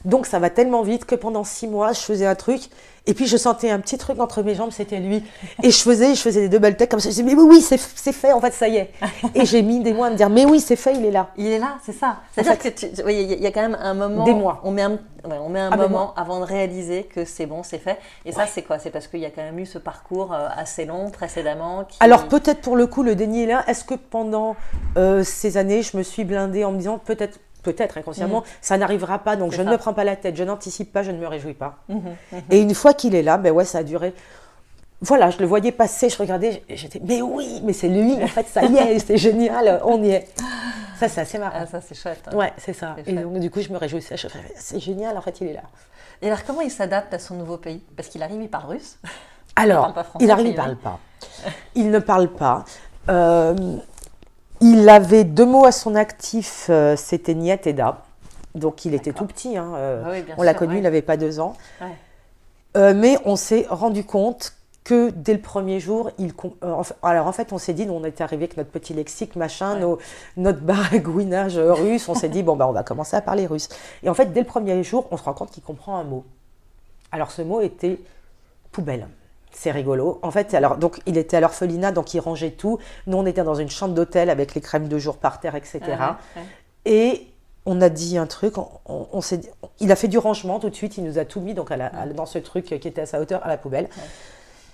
[0.04, 2.68] donc ça va tellement vite que pendant six mois, je faisais un truc
[3.06, 5.22] et puis je sentais un petit truc entre mes jambes, c'était lui.
[5.62, 7.10] Et je faisais, je faisais des deux belles têtes comme ça.
[7.10, 7.76] Je disais, mais oui, c'est
[8.12, 8.92] fait, en fait, ça y est.
[9.34, 11.28] Et j'ai mis des mois à me dire, mais oui, c'est fait, il est là.
[11.36, 12.20] Il est là, c'est ça.
[12.32, 14.24] C'est-à-dire qu'il y a quand même un moment.
[14.24, 14.60] Des mois.
[14.64, 17.78] On met un, on met un ah, moment avant de réaliser que c'est bon, c'est
[17.78, 17.98] fait.
[18.24, 18.78] Et ça, c'est quoi?
[18.78, 21.84] C'est parce qu'il y a quand même eu ce parcours euh, assez long précédemment.
[22.00, 23.64] Alors peut-être pour le coup, le déni est là.
[23.66, 24.56] Est-ce que pendant
[24.96, 28.44] euh, ces années, je me suis blindée en me disant, peut-être peut-être inconsciemment, mm.
[28.60, 31.10] ça n'arrivera pas, donc je ne me prends pas la tête, je n'anticipe pas, je
[31.10, 31.78] ne me réjouis pas.
[31.90, 32.42] Mm-hmm, mm-hmm.
[32.50, 34.14] Et une fois qu'il est là, ben ouais, ça a duré.
[35.00, 38.46] Voilà, je le voyais passer, je regardais, j'étais, mais oui, mais c'est lui, en fait,
[38.46, 40.28] ça y est, c'est génial, on y est.
[40.98, 41.58] Ça, c'est assez marrant.
[41.60, 42.22] Ah, ça, c'est chouette.
[42.26, 42.36] Hein.
[42.36, 42.96] Ouais, c'est ça.
[43.04, 45.62] Et donc, du coup, je me réjouissais, je c'est génial, en fait, il est là.
[46.22, 47.82] Et alors, comment il s'adapte à son nouveau pays?
[47.96, 48.98] Parce qu'il arrive, il parle russe
[49.56, 50.98] Alors, il, arrive, il ne parle pas.
[51.74, 52.64] Il ne parle pas.
[53.08, 53.76] Euh,
[54.60, 58.02] il avait deux mots à son actif, euh, c'était Niet et Da.
[58.54, 61.40] Donc il était tout petit, hein, euh, ah on l'a connu, il n'avait pas deux
[61.40, 61.56] ans.
[62.76, 66.32] Euh, mais on s'est rendu compte que dès le premier jour, il
[67.02, 69.78] alors en fait on s'est dit, nous on était arrivé avec notre petit lexique, machin,
[70.36, 73.68] notre baragouinage russe, on s'est dit, bon bah on va commencer à parler russe.
[74.02, 76.24] Et en fait dès le premier jour, on se rend compte qu'il comprend un mot.
[77.10, 77.98] Alors ce mot était
[78.70, 79.08] poubelle.
[79.56, 80.18] C'est rigolo.
[80.22, 82.78] En fait, alors, donc, il était à l'orphelinat, donc il rangeait tout.
[83.06, 85.80] Nous, on était dans une chambre d'hôtel avec les crèmes de jour par terre, etc.
[85.98, 86.18] Ah
[86.84, 87.28] Et
[87.64, 88.54] on a dit un truc,
[88.86, 89.40] on, s'est
[89.80, 91.70] il a fait du rangement tout de suite, il nous a tout mis donc
[92.14, 93.88] dans ce truc qui était à sa hauteur, à la poubelle.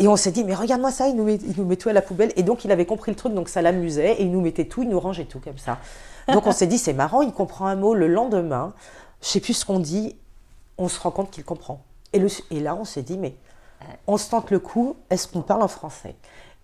[0.00, 1.92] Et on s'est dit, mais regarde-moi ça, il nous, met, il nous met tout à
[1.92, 2.32] la poubelle.
[2.36, 4.14] Et donc, il avait compris le truc, donc ça l'amusait.
[4.14, 5.78] Et il nous mettait tout, il nous rangeait tout comme ça.
[6.32, 8.72] Donc, on s'est dit, c'est marrant, il comprend un mot le lendemain.
[9.20, 10.16] Je sais plus ce qu'on dit.
[10.78, 11.84] On se rend compte qu'il comprend.
[12.14, 13.34] Et, le, et là, on s'est dit, mais
[14.06, 16.14] on se tente le coup, est-ce qu'on parle en français?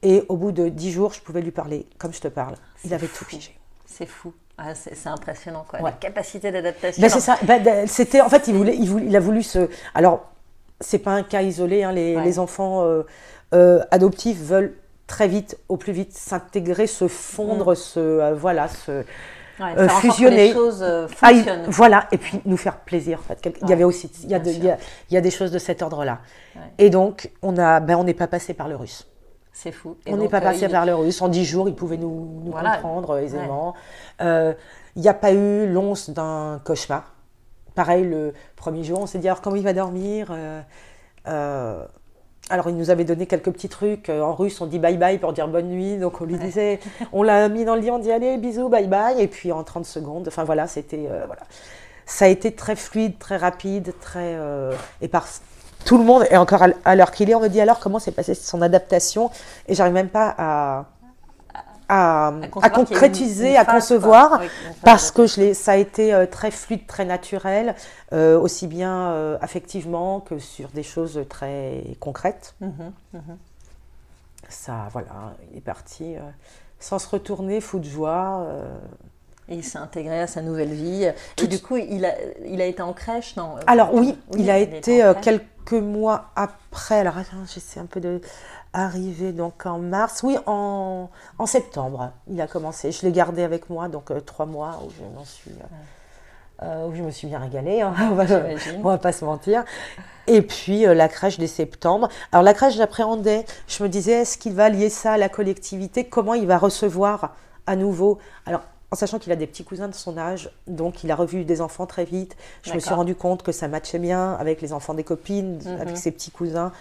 [0.03, 2.55] Et au bout de dix jours, je pouvais lui parler comme je te parle.
[2.85, 3.59] Il avait tout pigé.
[3.87, 4.33] C'est fou.
[4.59, 5.81] Ah, c'est impressionnant, quoi.
[5.81, 7.01] La capacité d'adaptation.
[7.03, 7.39] Ben, c'est ça.
[7.43, 9.69] Ben, c'était, en fait, il, voulait, il, voulait, il a voulu se.
[9.95, 10.31] Alors,
[10.81, 11.83] c'est pas un cas isolé.
[11.83, 13.03] Hein, les, les, enfants euh,
[13.55, 14.75] euh, adoptifs veulent
[15.07, 17.77] très vite, au plus vite, s'intégrer, se fondre, mm.
[17.77, 19.05] se euh, voilà, se
[20.01, 20.37] fusionner.
[20.37, 20.85] Que les choses
[21.23, 21.31] ah,
[21.69, 23.21] voilà, et puis nous faire plaisir.
[23.21, 23.51] En fait.
[23.63, 24.77] Il y avait aussi, il y, a il,
[25.11, 26.21] y a, des choses de cet ordre-là.
[26.79, 29.07] Et donc, on a, ben, on n'est pas passé par le russe.
[29.53, 29.97] C'est fou.
[30.07, 31.23] on n'est pas passé par le russe.
[31.23, 33.75] En dix jours, ils pouvaient nous, nous comprendre aisément.
[34.21, 37.17] Il n'y a pas eu l'once d'un cauchemar
[37.77, 40.61] pareil, le premier jour, on s'est dit alors comment il va dormir euh,
[41.29, 41.87] euh,
[42.49, 44.09] alors, il nous avait donné quelques petits trucs.
[44.09, 45.99] En russe, on dit bye bye pour dire bonne nuit.
[45.99, 46.79] Donc, on lui disait,
[47.13, 49.21] on l'a mis dans le lit, on dit allez, bisous, bye bye.
[49.21, 51.09] Et puis, en 30 secondes, enfin voilà, c'était.
[51.11, 51.43] Euh, voilà.
[52.05, 54.39] Ça a été très fluide, très rapide, très.
[55.01, 55.27] et par
[55.85, 58.13] tout le monde, et encore à l'heure qu'il est, on me dit alors comment s'est
[58.13, 59.31] passée son adaptation?
[59.69, 60.87] Et j'arrive même pas à
[61.89, 62.33] à,
[62.73, 64.41] concrétiser, à concevoir,
[64.83, 67.75] parce que je ça a été euh, très fluide, très naturel,
[68.13, 72.55] euh, aussi bien euh, affectivement que sur des choses très concrètes.
[72.61, 73.39] Mhm, mhm.
[74.49, 76.15] Ça, voilà, il est parti
[76.79, 78.47] sans se retourner, fou de joie.
[79.49, 81.11] Et il s'est intégré à sa nouvelle vie.
[81.41, 84.59] Et du coup, il a, il a été en crèche, non Alors oui, il a
[84.59, 86.99] été quelques mois après.
[86.99, 87.15] Alors
[87.47, 88.21] j'essaie un peu de
[88.77, 92.93] arrivé donc en mars, oui, en, en, septembre, il a commencé.
[92.93, 95.51] Je l'ai gardé avec moi, donc euh, trois mois où je m'en suis.
[95.51, 99.65] Euh, euh, où je me suis bien régalée, hein, on, va, va pas se mentir.
[100.27, 102.09] Et puis la crèche dès septembre.
[102.33, 106.05] Alors la crèche, j'appréhendais, je me disais, est-ce qu'il va lier ça à la collectivité?
[106.05, 107.35] Comment il va recevoir
[107.67, 108.19] à nouveau?
[108.47, 111.45] Alors en sachant qu'il a des petits cousins de son âge, donc il a revu
[111.45, 112.37] des enfants très vite.
[112.63, 115.91] Je me suis rendu compte que ça matchait bien avec les enfants des copines, avec
[115.91, 115.97] mhm.
[115.97, 116.73] ses petits cousins.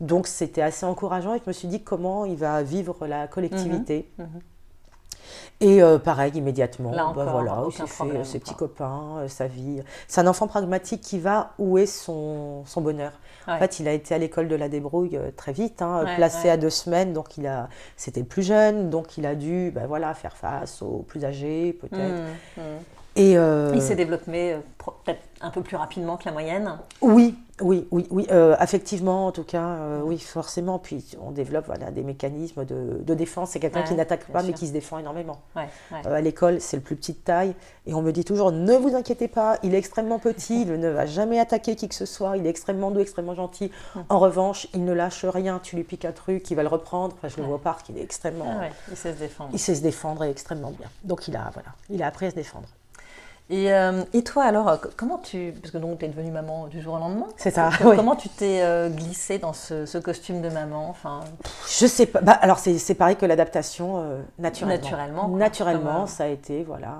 [0.00, 4.08] Donc c'était assez encourageant et je me suis dit comment il va vivre la collectivité.
[4.18, 4.40] Mhm, mhm.
[5.60, 9.82] Et euh, pareil, immédiatement, bah, voilà, il s'est fait ses petits copains, euh, sa vie.
[10.06, 13.12] C'est un enfant pragmatique qui va où est son, son bonheur.
[13.48, 16.50] En fait, il a été à l'école de la débrouille euh, très vite, hein, placé
[16.50, 20.12] à deux semaines, donc il a, c'était plus jeune, donc il a dû, bah, voilà,
[20.14, 22.22] faire face aux plus âgés, peut-être.
[22.56, 22.97] Mmh, mmh.
[23.18, 24.56] Et il s'est développé
[25.04, 26.78] peut-être un peu plus rapidement que la moyenne.
[27.00, 30.78] Oui, oui, oui, oui, euh, effectivement, en tout cas, euh, oui, forcément.
[30.78, 33.50] Puis on développe voilà, des mécanismes de, défense.
[33.50, 35.40] C'est quelqu'un qui n'attaque pas, mais qui se défend énormément.
[35.56, 35.64] Euh,
[36.04, 37.54] à l'école, c'est le plus petit de taille.
[37.86, 40.88] Et on me dit toujours ne vous inquiétez pas, il est extrêmement petit, il ne
[40.88, 43.70] va jamais attaquer qui que ce soit, il est extrêmement doux, extrêmement gentil.
[43.96, 44.04] Hum.
[44.08, 45.60] En revanche, il ne lâche rien.
[45.62, 47.14] Tu lui piques un truc, il va le reprendre.
[47.16, 48.58] Enfin, je le vois pas, qu'il est extrêmement.
[48.60, 49.50] Ah il sait se défendre.
[49.52, 50.88] Il sait se défendre et extrêmement bien.
[51.04, 52.68] Donc il a, voilà, il a appris à se défendre.
[53.50, 56.66] Et, euh, et, toi alors, euh, comment tu, parce que donc tu es devenue maman
[56.66, 57.28] du jour au lendemain.
[57.36, 57.70] C'est ça.
[57.80, 61.20] Comment tu t'es euh, glissée dans ce, ce, costume de maman enfin...
[61.66, 62.20] Je sais pas.
[62.20, 64.04] Bah, alors c'est pareil que l'adaptation
[64.38, 64.76] naturellement.
[64.76, 65.28] Naturellement.
[65.28, 66.98] Naturellement, ça a été voilà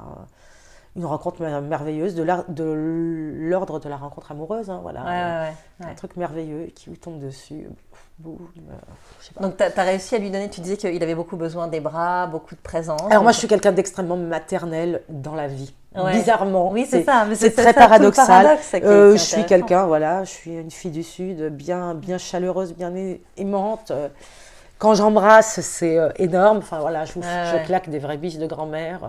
[0.98, 4.68] une rencontre merveilleuse de l'ordre de la rencontre amoureuse.
[4.68, 5.04] Hein, voilà.
[5.04, 5.50] Ouais,
[5.87, 7.68] ouais, Un truc merveilleux qui vous tombe dessus.
[9.40, 12.26] Donc, tu as, réussi à lui donner, tu disais qu'il avait beaucoup besoin des bras,
[12.26, 13.00] beaucoup de présence.
[13.11, 15.72] Alors, moi, je suis quelqu'un d'extrêmement maternel dans la vie.
[16.12, 16.70] Bizarrement.
[16.70, 17.26] Oui, c'est ça.
[17.34, 18.58] C'est très paradoxal.
[18.82, 22.92] Euh, je suis quelqu'un, voilà, je suis une fille du Sud, bien, bien chaleureuse, bien
[23.37, 23.92] aimante.
[24.78, 26.58] Quand j'embrasse, c'est euh, énorme.
[26.58, 29.00] Enfin voilà, je, je, claque des vraies biches de grand-mère.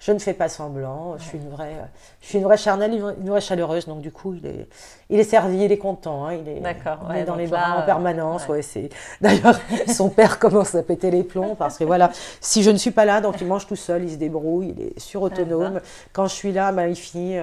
[0.00, 1.16] Euh, je ne fais pas semblant.
[1.18, 1.84] Je suis une vraie, euh,
[2.20, 3.86] je suis une vraie charnelle, une vraie chaleureuse.
[3.86, 4.68] Donc du coup, il est,
[5.08, 6.26] il est servi, il est content.
[6.26, 6.62] Hein, il est,
[7.16, 8.48] il dans les bras en permanence.
[8.48, 8.62] Ouais.
[8.62, 8.88] c'est.
[9.20, 9.58] D'ailleurs,
[9.88, 12.10] son père commence à péter les plombs parce que voilà,
[12.40, 14.82] si je ne suis pas là, donc il mange tout seul, il se débrouille, il
[14.86, 15.80] est surautonome.
[16.12, 17.38] Quand je suis là, bah, il finit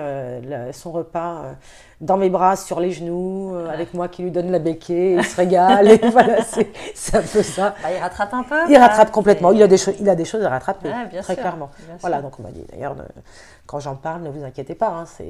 [0.72, 1.56] son repas
[2.00, 5.24] dans mes bras, sur les genoux, euh, avec moi qui lui donne la béquille, il
[5.24, 5.90] se régale.
[5.90, 7.74] et voilà, c'est un peu ça.
[7.82, 8.70] Bah, il rattrape un peu.
[8.70, 9.52] Il rattrape complètement.
[9.52, 10.90] Il a, des il a des choses à rattraper,
[11.22, 11.70] très clairement.
[12.02, 12.96] voilà, donc on m'a dit d'ailleurs,
[13.66, 15.24] quand j'en parle, ne vous inquiétez pas, hein, tout,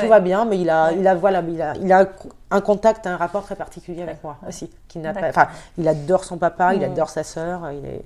[0.00, 2.06] tout, va bien, mais il a, il a, voilà, il a, il a
[2.50, 4.70] un contact, un rapport très particulier avec moi aussi.
[4.88, 8.04] Qui n'a pas, enfin, il adore son papa, il adore sa sœur, il est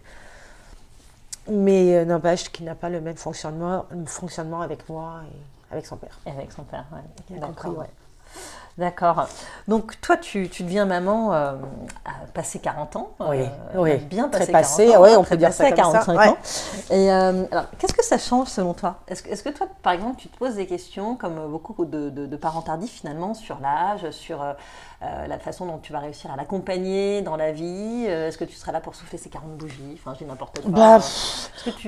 [1.51, 5.97] mais euh, n'empêche qu'il n'a pas le même fonctionnement, fonctionnement avec moi et avec son
[5.97, 6.19] père.
[6.27, 7.38] Et avec son père, oui.
[7.77, 7.87] Ouais.
[8.79, 9.27] D'accord.
[9.69, 11.53] Donc toi, tu, tu deviens maman euh,
[12.33, 13.11] passé 40 ans.
[13.21, 13.97] Oui, euh, oui.
[13.99, 15.03] Bien passé, très passé, 40 ans.
[15.09, 16.31] Oui, on peut dire ça comme 45 ça.
[16.31, 16.37] ans.
[16.91, 18.97] Et euh, alors, qu'est-ce que ça change selon toi?
[19.09, 22.27] Est-ce est que toi, par exemple, tu te poses des questions, comme beaucoup de, de,
[22.27, 24.43] de parents tardifs finalement, sur l'âge, sur
[25.03, 28.45] euh, la façon dont tu vas réussir à l'accompagner dans la vie euh, Est-ce que
[28.45, 30.71] tu seras là pour souffler ces 40 bougies Enfin, j'ai n'importe quoi.
[30.71, 30.99] Bah,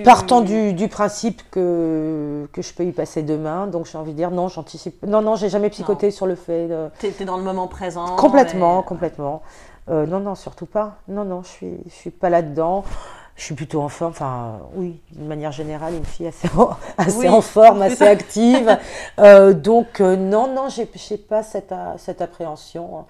[0.05, 4.16] Partant du, du, principe que, que je peux y passer demain, donc j'ai envie de
[4.16, 5.00] dire non, j'anticipe.
[5.07, 6.88] Non, non, j'ai jamais psychoté sur le fait ne.
[6.98, 8.16] Tu es, dans le moment présent.
[8.16, 9.42] Complètement, complètement.
[9.88, 10.96] non, non, surtout pas.
[11.07, 12.85] Non, non, je suis, je suis pas là-dedans
[13.37, 16.49] je suis plutôt en forme, enfin oui, d'une manière générale, une fille assez,
[16.99, 18.79] assez en forme, assez active.
[19.18, 23.07] Euh, donc euh, non, non, je n'ai pas cette, euh, cette appréhension.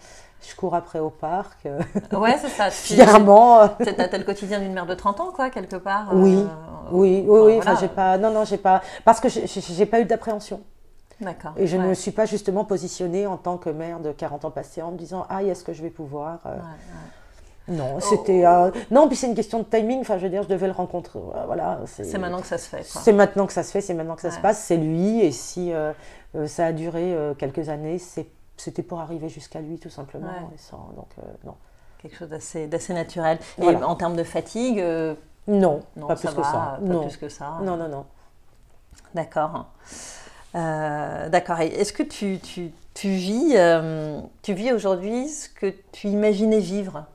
[0.47, 1.67] Je cours après au parc.
[2.13, 2.71] Ouais, c'est ça.
[2.71, 3.67] Fièrement.
[3.83, 6.11] Tu as, le quotidien d'une mère de 30 ans, quoi, quelque part.
[6.13, 6.45] Oui,
[6.91, 7.59] oui, oui, oui.
[7.59, 8.19] Enfin, j'ai pas.
[8.19, 8.83] Non, non, j'ai pas.
[9.07, 10.61] Parce que j'ai pas eu d'appréhension.
[11.19, 11.53] D'accord.
[11.57, 14.51] Et je ne me suis pas justement positionnée en tant que mère de 40 ans
[14.51, 16.41] passés en me disant Ah, est-ce que je vais pouvoir.
[17.68, 18.00] Non, oh.
[18.00, 18.44] c'était.
[18.44, 20.00] Euh, non, puis c'est une question de timing.
[20.00, 21.18] Enfin, je veux dire, je devais le rencontrer.
[21.18, 21.81] Euh, voilà.
[21.87, 22.83] C'est maintenant que ça se fait.
[22.85, 24.62] C'est maintenant que ça se fait, c'est maintenant que ça se passe.
[24.62, 25.20] C'est lui.
[25.20, 25.92] Et si euh,
[26.46, 27.98] ça a duré quelques années,
[28.57, 30.50] c'était pour arriver jusqu'à lui, tout simplement.
[30.96, 31.09] donc,
[31.44, 31.55] non.
[31.98, 33.38] Quelque chose d'assez naturel.
[33.59, 34.85] Et en termes de fatigue
[35.48, 36.79] Non, pas plus que ça.
[36.87, 37.59] Pas plus que ça.
[37.62, 38.05] Non, non, non.
[39.14, 39.68] D'accord.
[40.53, 41.61] D'accord.
[41.61, 43.57] Est-ce que tu, tu, tu vis,
[44.42, 47.07] tu vis aujourd'hui ce que tu imaginais vivre?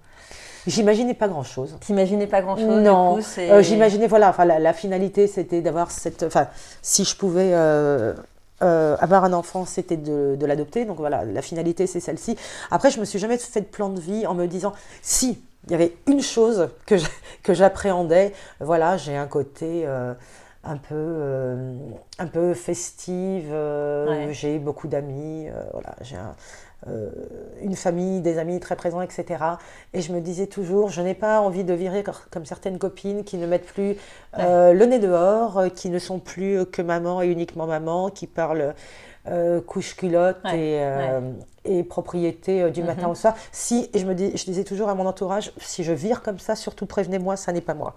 [0.70, 1.76] J'imaginais pas grand chose.
[1.82, 3.20] T'imaginais pas grand chose Non.
[3.38, 6.24] Euh, j'imaginais, voilà, enfin, la, finalité c'était d'avoir cette.
[6.24, 6.48] Enfin,
[6.82, 7.52] si je pouvais.
[7.54, 8.14] Euh,
[8.62, 10.86] euh, avoir un enfant, c'était de, l'adopter.
[10.86, 12.36] Donc voilà, la finalité, c'est celle-ci.
[12.72, 15.72] Après, je me suis jamais fait de plan de vie en me disant si il
[15.72, 16.96] y avait une chose que
[17.44, 18.34] que j'appréhendais.
[18.60, 21.56] Voilà, j'ai un côté un peu
[22.20, 23.56] un peu festive.
[24.32, 25.48] J'ai beaucoup d'amis.
[25.72, 26.36] voilà, j'ai un,
[26.88, 27.10] euh,
[27.62, 29.44] une famille, des amis très présents, etc.
[29.94, 33.36] Et je me disais toujours, je n'ai pas envie de virer comme certaines copines qui
[33.36, 33.98] ne mettent plus
[34.38, 38.28] euh, le nez dehors, euh, qui ne sont plus que maman et uniquement maman, qui
[38.28, 38.74] parlent
[39.68, 40.82] couche culotte et,
[41.70, 43.12] et propriété euh, du matin mhm.
[43.12, 43.36] au soir.
[43.52, 46.40] Si, et je me dis, je disais toujours à mon entourage, si je vire comme
[46.40, 47.96] ça, surtout prévenez-moi, ça n'est pas moi.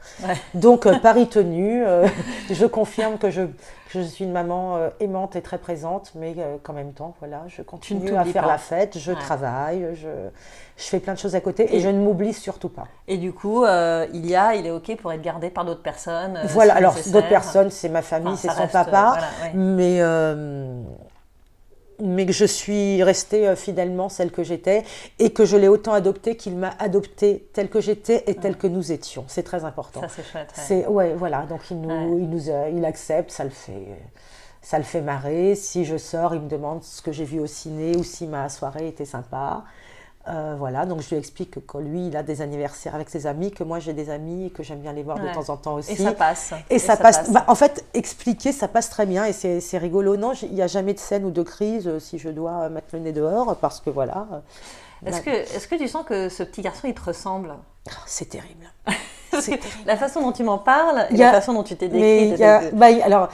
[0.54, 2.06] Donc, euh, pari tenu, euh,
[2.50, 3.42] je confirme que je,
[3.88, 8.14] je suis une maman aimante et très présente, mais qu'en même temps, voilà, je continue
[8.14, 10.08] à faire la fête, je travaille, je,
[10.76, 12.86] je fais plein de choses à côté et, je ne m'oublie surtout pas.
[13.08, 16.40] Et du coup, il y a, il est OK pour être gardé par d'autres personnes
[16.46, 19.18] Voilà, alors d'autres personnes, c'est ma famille, c'est son papa,
[19.54, 20.00] mais
[22.02, 24.84] mais que je suis restée euh, fidèlement celle que j'étais
[25.18, 28.66] et que je l'ai autant adoptée qu'il m'a adoptée telle que j'étais et telle que
[28.66, 29.24] nous étions.
[29.28, 30.00] C'est très important.
[30.00, 30.50] Ça, c'est chouette.
[30.54, 31.46] C'est, ouais, voilà.
[31.46, 32.42] Donc, il, nous, il, nous,
[32.76, 33.86] il accepte, ça le fait.
[34.60, 35.54] Ça le fait marrer.
[35.54, 38.48] Si je sors, il me demande ce que j'ai vu au ciné ou si ma
[38.48, 39.64] soirée était sympa.
[40.28, 43.50] Euh, voilà, donc je lui explique que lui, il a des anniversaires avec ses amis,
[43.50, 45.74] que moi j'ai des amis et que j'aime bien les voir de temps en temps
[45.74, 45.92] aussi.
[45.92, 46.52] Et ça passe.
[46.70, 47.30] Et, ça, passe.
[47.32, 50.16] Bah, en fait, expliquer, ça passe très bien et c'est rigolo.
[50.16, 52.88] Non, il n'y a jamais de scène ou de crise euh, si je dois mettre
[52.92, 54.28] le nez dehors parce que voilà.
[54.32, 57.54] Euh, est-ce que, est que tu sens que ce petit garçon, il te ressemble?
[57.88, 58.70] Ah, C'est terrible.
[59.86, 62.36] la façon dont tu m'en parles, et la façon dont tu t'es décrit.
[62.74, 63.28] Bah, alors,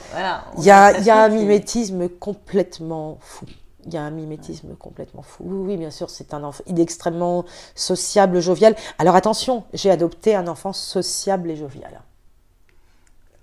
[0.57, 3.45] il y a, y a un mimétisme complètement fou.
[3.89, 5.43] Il y a un mimétisme complètement fou.
[5.47, 6.63] Oui, oui, bien sûr, c'est un enfant.
[6.67, 8.75] Il est extrêmement sociable, jovial.
[8.99, 11.99] Alors attention, j'ai adopté un enfant sociable et jovial.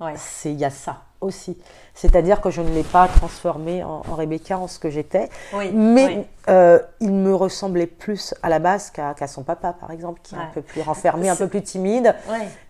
[0.00, 0.14] Ouais.
[0.16, 1.58] C'est il y a ça aussi.
[1.94, 5.30] C'est-à-dire que je ne l'ai pas transformé en, Rebecca en ce que j'étais,
[5.72, 10.36] mais euh, il me ressemblait plus à la base qu'à son papa, par exemple, qui
[10.36, 12.14] est un peu plus renfermé, un peu plus timide.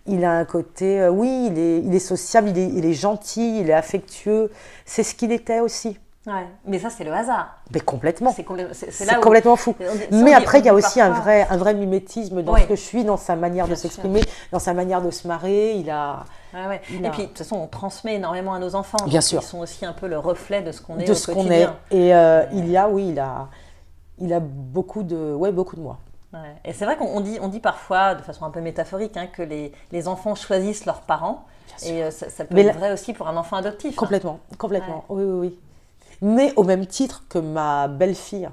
[0.07, 2.93] Il a un côté, euh, oui, il est, il est sociable, il est, il est
[2.93, 4.51] gentil, il est affectueux.
[4.85, 5.99] C'est ce qu'il était aussi.
[6.65, 7.57] Mais ça, c'est le hasard.
[7.73, 8.31] Mais complètement.
[8.31, 9.75] C'est complètement fou.
[10.11, 12.81] Mais après, il y a aussi un, vrai, un vrai mimétisme dans ce que je
[12.81, 15.75] suis, dans sa manière de s'exprimer, dans sa manière de se marrer.
[15.75, 16.25] Il a.
[16.53, 19.05] et puis, de toute façon, on transmet énormément à nos enfants.
[19.05, 19.41] Bien sûr.
[19.41, 21.67] Ils sont aussi un peu le reflet de ce qu'on est de ce qu'on est.
[21.91, 23.47] Et euh, il y a, oui, il a,
[24.19, 25.97] il a beaucoup de, ouais, beaucoup de moi.
[26.65, 29.41] Et c'est vrai qu'on dit, on dit parfois, de façon un peu métaphorique, hein, que
[29.41, 31.45] les, les, enfants choisissent leurs parents.
[31.83, 33.93] Et euh, ça, peut être vrai aussi pour un enfant adoptif.
[33.93, 33.97] Hein.
[33.97, 35.05] Complètement, complètement.
[35.09, 35.59] Oui, oui, oui
[36.21, 38.49] mais au même titre que ma belle-fille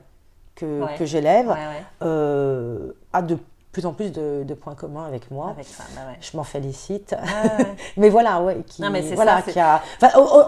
[0.54, 1.54] que, que j'élève
[2.02, 3.38] euh, a de
[3.74, 5.50] plus en plus de, points communs avec moi.
[5.50, 7.14] Avec ça, bah Je m'en félicite.
[7.96, 8.82] mais voilà, ouais, qui,
[9.14, 9.82] voilà, qui a,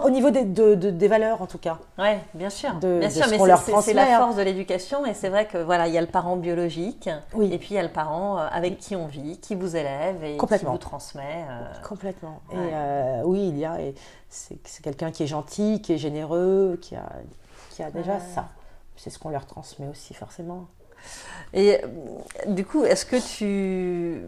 [0.03, 1.77] au, niveau des, de, des valeurs en tout cas.
[1.99, 2.73] Oui, bien sûr.
[2.75, 3.37] bien sûr, mais
[3.81, 4.19] c'est la hein.
[4.19, 7.53] force de l'éducation et c'est vrai que voilà, il y a le parent biologique oui.
[7.53, 10.23] et puis il y a le parent euh, avec qui on vit, qui vous élève
[10.23, 11.45] et qui vous transmet.
[11.49, 12.41] Euh, Complètement.
[12.53, 13.77] Et oui, il y a,
[14.29, 17.09] c'est quelqu'un qui est gentil, qui est généreux, qui a,
[17.71, 18.47] qui a déjà ça.
[18.95, 20.67] C'est ce qu'on leur transmet aussi forcément.
[21.53, 21.87] Et euh,
[22.47, 24.21] du coup, est-ce que tu,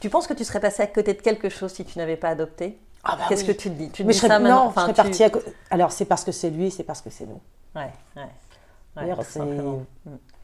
[0.00, 2.28] tu penses que tu serais passé à côté de quelque chose si tu n'avais pas
[2.28, 2.78] adopté?
[3.04, 3.90] Ah bah Qu'est-ce que tu te dis?
[3.90, 5.38] Tu Mais je serais, ça non, enfin, je serais à
[5.70, 7.40] Alors, c'est parce que c'est lui, c'est parce que c'est nous.
[7.74, 9.14] Ouais, ouais.
[9.22, 9.86] c'est mm.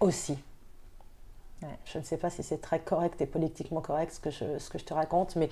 [0.00, 0.38] aussi.
[1.86, 4.68] Je ne sais pas si c'est très correct et politiquement correct ce que je, ce
[4.68, 5.48] que je te raconte, mais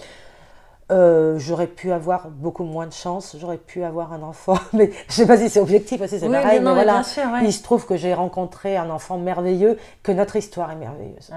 [0.90, 5.12] Euh, j'aurais pu avoir beaucoup moins de chance, j'aurais pu avoir un enfant, mais je
[5.12, 7.02] sais pas si c'est objectif aussi, c'est pareil, mais, voilà,
[7.42, 11.30] il se trouve que j'ai rencontré un enfant merveilleux, que notre histoire est merveilleuse.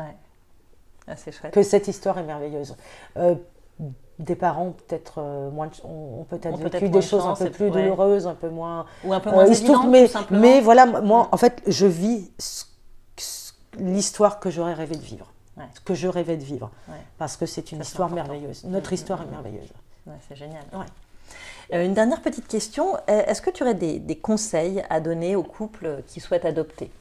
[1.08, 1.54] Ah, c'est chouette.
[1.54, 2.76] Que cette histoire est merveilleuse.
[3.18, 3.36] Euh,
[4.18, 8.34] des parents peut-être euh, moins ont peut-être vécu des choses un peu plus douloureuses un
[8.34, 12.32] peu moins ou un peu moins évidentes, mais, mais voilà moi en fait je vis
[13.78, 15.34] l'histoire que j'aurais rêvé de vivre
[15.74, 16.72] ce que je rêvais de vivre.
[17.18, 18.64] Parce que c'est une histoire merveilleuse.
[18.66, 19.70] Notre histoire est merveilleuse.
[20.28, 20.64] c'est génial.
[21.74, 22.95] Euh, une dernière petite question.
[23.10, 26.91] Euh, est-ce que tu aurais des, conseils à donner aux couples qui souhaitent adopter?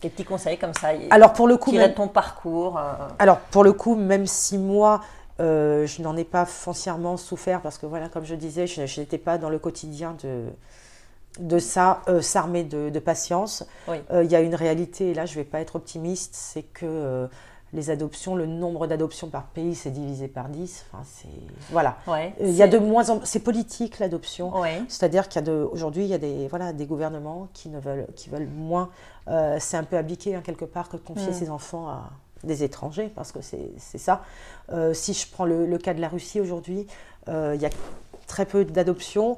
[0.00, 2.78] Des petits conseils comme ça Alors pour le coup, de ton parcours.
[2.78, 5.00] Euh, Alors pour le coup, même si moi,
[5.38, 9.38] je n'en ai pas foncièrement souffert parce que voilà, comme je disais, je n'étais pas
[9.38, 10.44] dans le quotidien de,
[11.38, 13.64] de ça, s'armer de, patience.
[13.88, 17.28] Il y a une réalité, et là je ne vais pas être optimiste, c'est que
[17.74, 20.86] les adoptions, le nombre d'adoptions par pays, c'est divisé par 10.
[20.92, 21.28] Enfin, c'est
[21.70, 21.98] voilà.
[22.40, 23.20] il y a de moins en...
[23.24, 24.52] c'est politique l'adoption.
[24.88, 27.80] C'est-à-dire qu'il y a de aujourd'hui, il y a des voilà des gouvernements qui ne
[27.80, 28.90] veulent qui veulent moins.
[29.28, 31.34] Euh, c'est un peu abdiqué hein, quelque part que de confier mm.
[31.34, 32.10] ses enfants à
[32.44, 34.22] des étrangers parce que c'est ça.
[34.72, 36.86] Euh, si je prends le, cas de la Russie aujourd'hui,
[37.28, 37.70] euh, il y a
[38.26, 39.36] très peu d'adoptions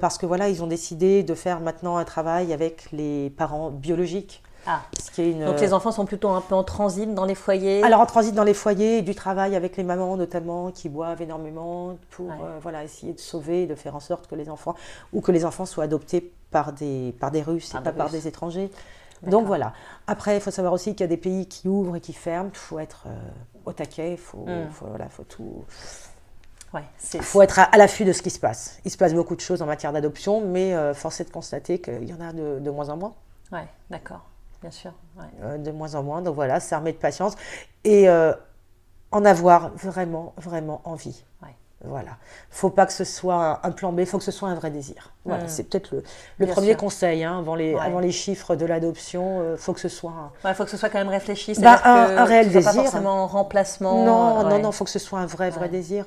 [0.00, 4.42] parce que voilà ils ont décidé de faire maintenant un travail avec les parents biologiques.
[4.66, 4.82] Ah.
[5.18, 7.82] Donc les enfants sont plutôt un peu en transit dans les foyers?
[7.82, 11.96] Alors en transit dans les foyers, du travail avec les mamans notamment qui boivent énormément
[12.10, 14.74] pour euh, voilà, essayer de sauver, de faire en sorte que les enfants,
[15.12, 18.26] ou que les enfants soient adoptés par des, par des Russes et pas par des
[18.26, 18.70] étrangers.
[19.22, 19.74] Donc voilà.
[20.06, 22.50] Après, il faut savoir aussi qu'il y a des pays qui ouvrent et qui ferment.
[22.52, 23.10] Il faut être euh,
[23.66, 24.70] au taquet, il faut, hmm.
[24.70, 25.64] faut, voilà, faut tout...
[27.14, 28.78] Il faut être à, l'affût de ce qui se passe.
[28.84, 31.80] Il se passe beaucoup de choses en matière d'adoption, mais euh, force est de constater
[31.80, 33.12] qu'il y en a de, de moins en moins.
[33.50, 34.29] Ouais, d'accord.
[34.60, 34.92] Bien sûr.
[35.42, 36.22] Euh, de moins en moins.
[36.22, 37.34] Donc voilà, s'armer de patience
[37.84, 38.32] et euh,
[39.10, 41.24] en avoir vraiment, vraiment envie.
[41.42, 41.48] Ouais.
[41.82, 42.18] Voilà.
[42.50, 44.70] faut pas que ce soit un plan B, il faut que ce soit un vrai
[44.70, 45.14] désir.
[45.24, 45.48] Voilà, mm.
[45.48, 45.94] c'est peut-être
[46.36, 49.38] le, premier conseil hein, avant, les, avant les chiffres de l'adoption.
[49.38, 50.32] Il euh, faut que ce soit.
[50.44, 51.54] Il faut que ce soit quand même réfléchi.
[51.58, 52.70] Bah, un, un, réel désir.
[52.70, 54.04] Pas forcément en remplacement.
[54.04, 56.04] Non, non, non, il faut que ce soit un vrai, vrai désir.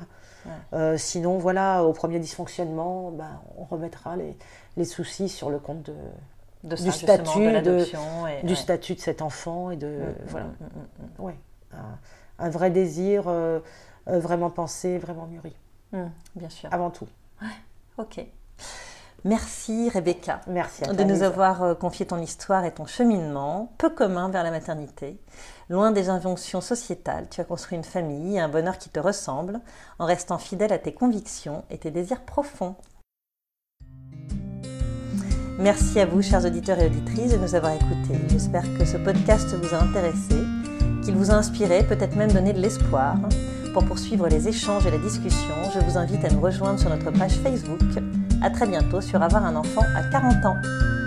[0.98, 4.38] sinon, voilà, au premier dysfonctionnement, bah, on remettra les,
[4.78, 5.96] les soucis sur le compte de,
[6.64, 10.46] du statut de, du statut de cet enfant et de mm, mm, voilà.
[10.46, 11.36] mm, ouais
[12.40, 13.60] un, vrai désir euh,
[14.08, 15.56] euh, vraiment pensé vraiment mûri.
[16.36, 16.70] Bien sûr.
[16.72, 17.08] Avant tout.
[17.42, 17.48] Ouais.
[17.98, 18.26] ok.
[19.26, 24.30] Merci Rebecca Merci de nous avoir euh, confié ton histoire et ton cheminement, peu commun
[24.30, 25.18] vers la maternité.
[25.70, 29.62] Loin des injonctions sociétales, tu as construit une famille et un bonheur qui te ressemble,
[29.98, 32.76] en restant fidèle à tes convictions et tes désirs profonds.
[35.60, 38.20] Merci à vous, chers auditeurs et auditrices, de nous avoir écoutés.
[38.30, 40.36] J'espère que ce podcast vous a intéressé,
[41.04, 43.18] qu'il vous a inspiré, peut-être même donné de l'espoir.
[43.72, 47.12] Pour poursuivre les échanges et la discussion, je vous invite à nous rejoindre sur notre
[47.12, 47.82] page Facebook.
[48.42, 51.03] À très bientôt sur Avoir un enfant à 40 ans.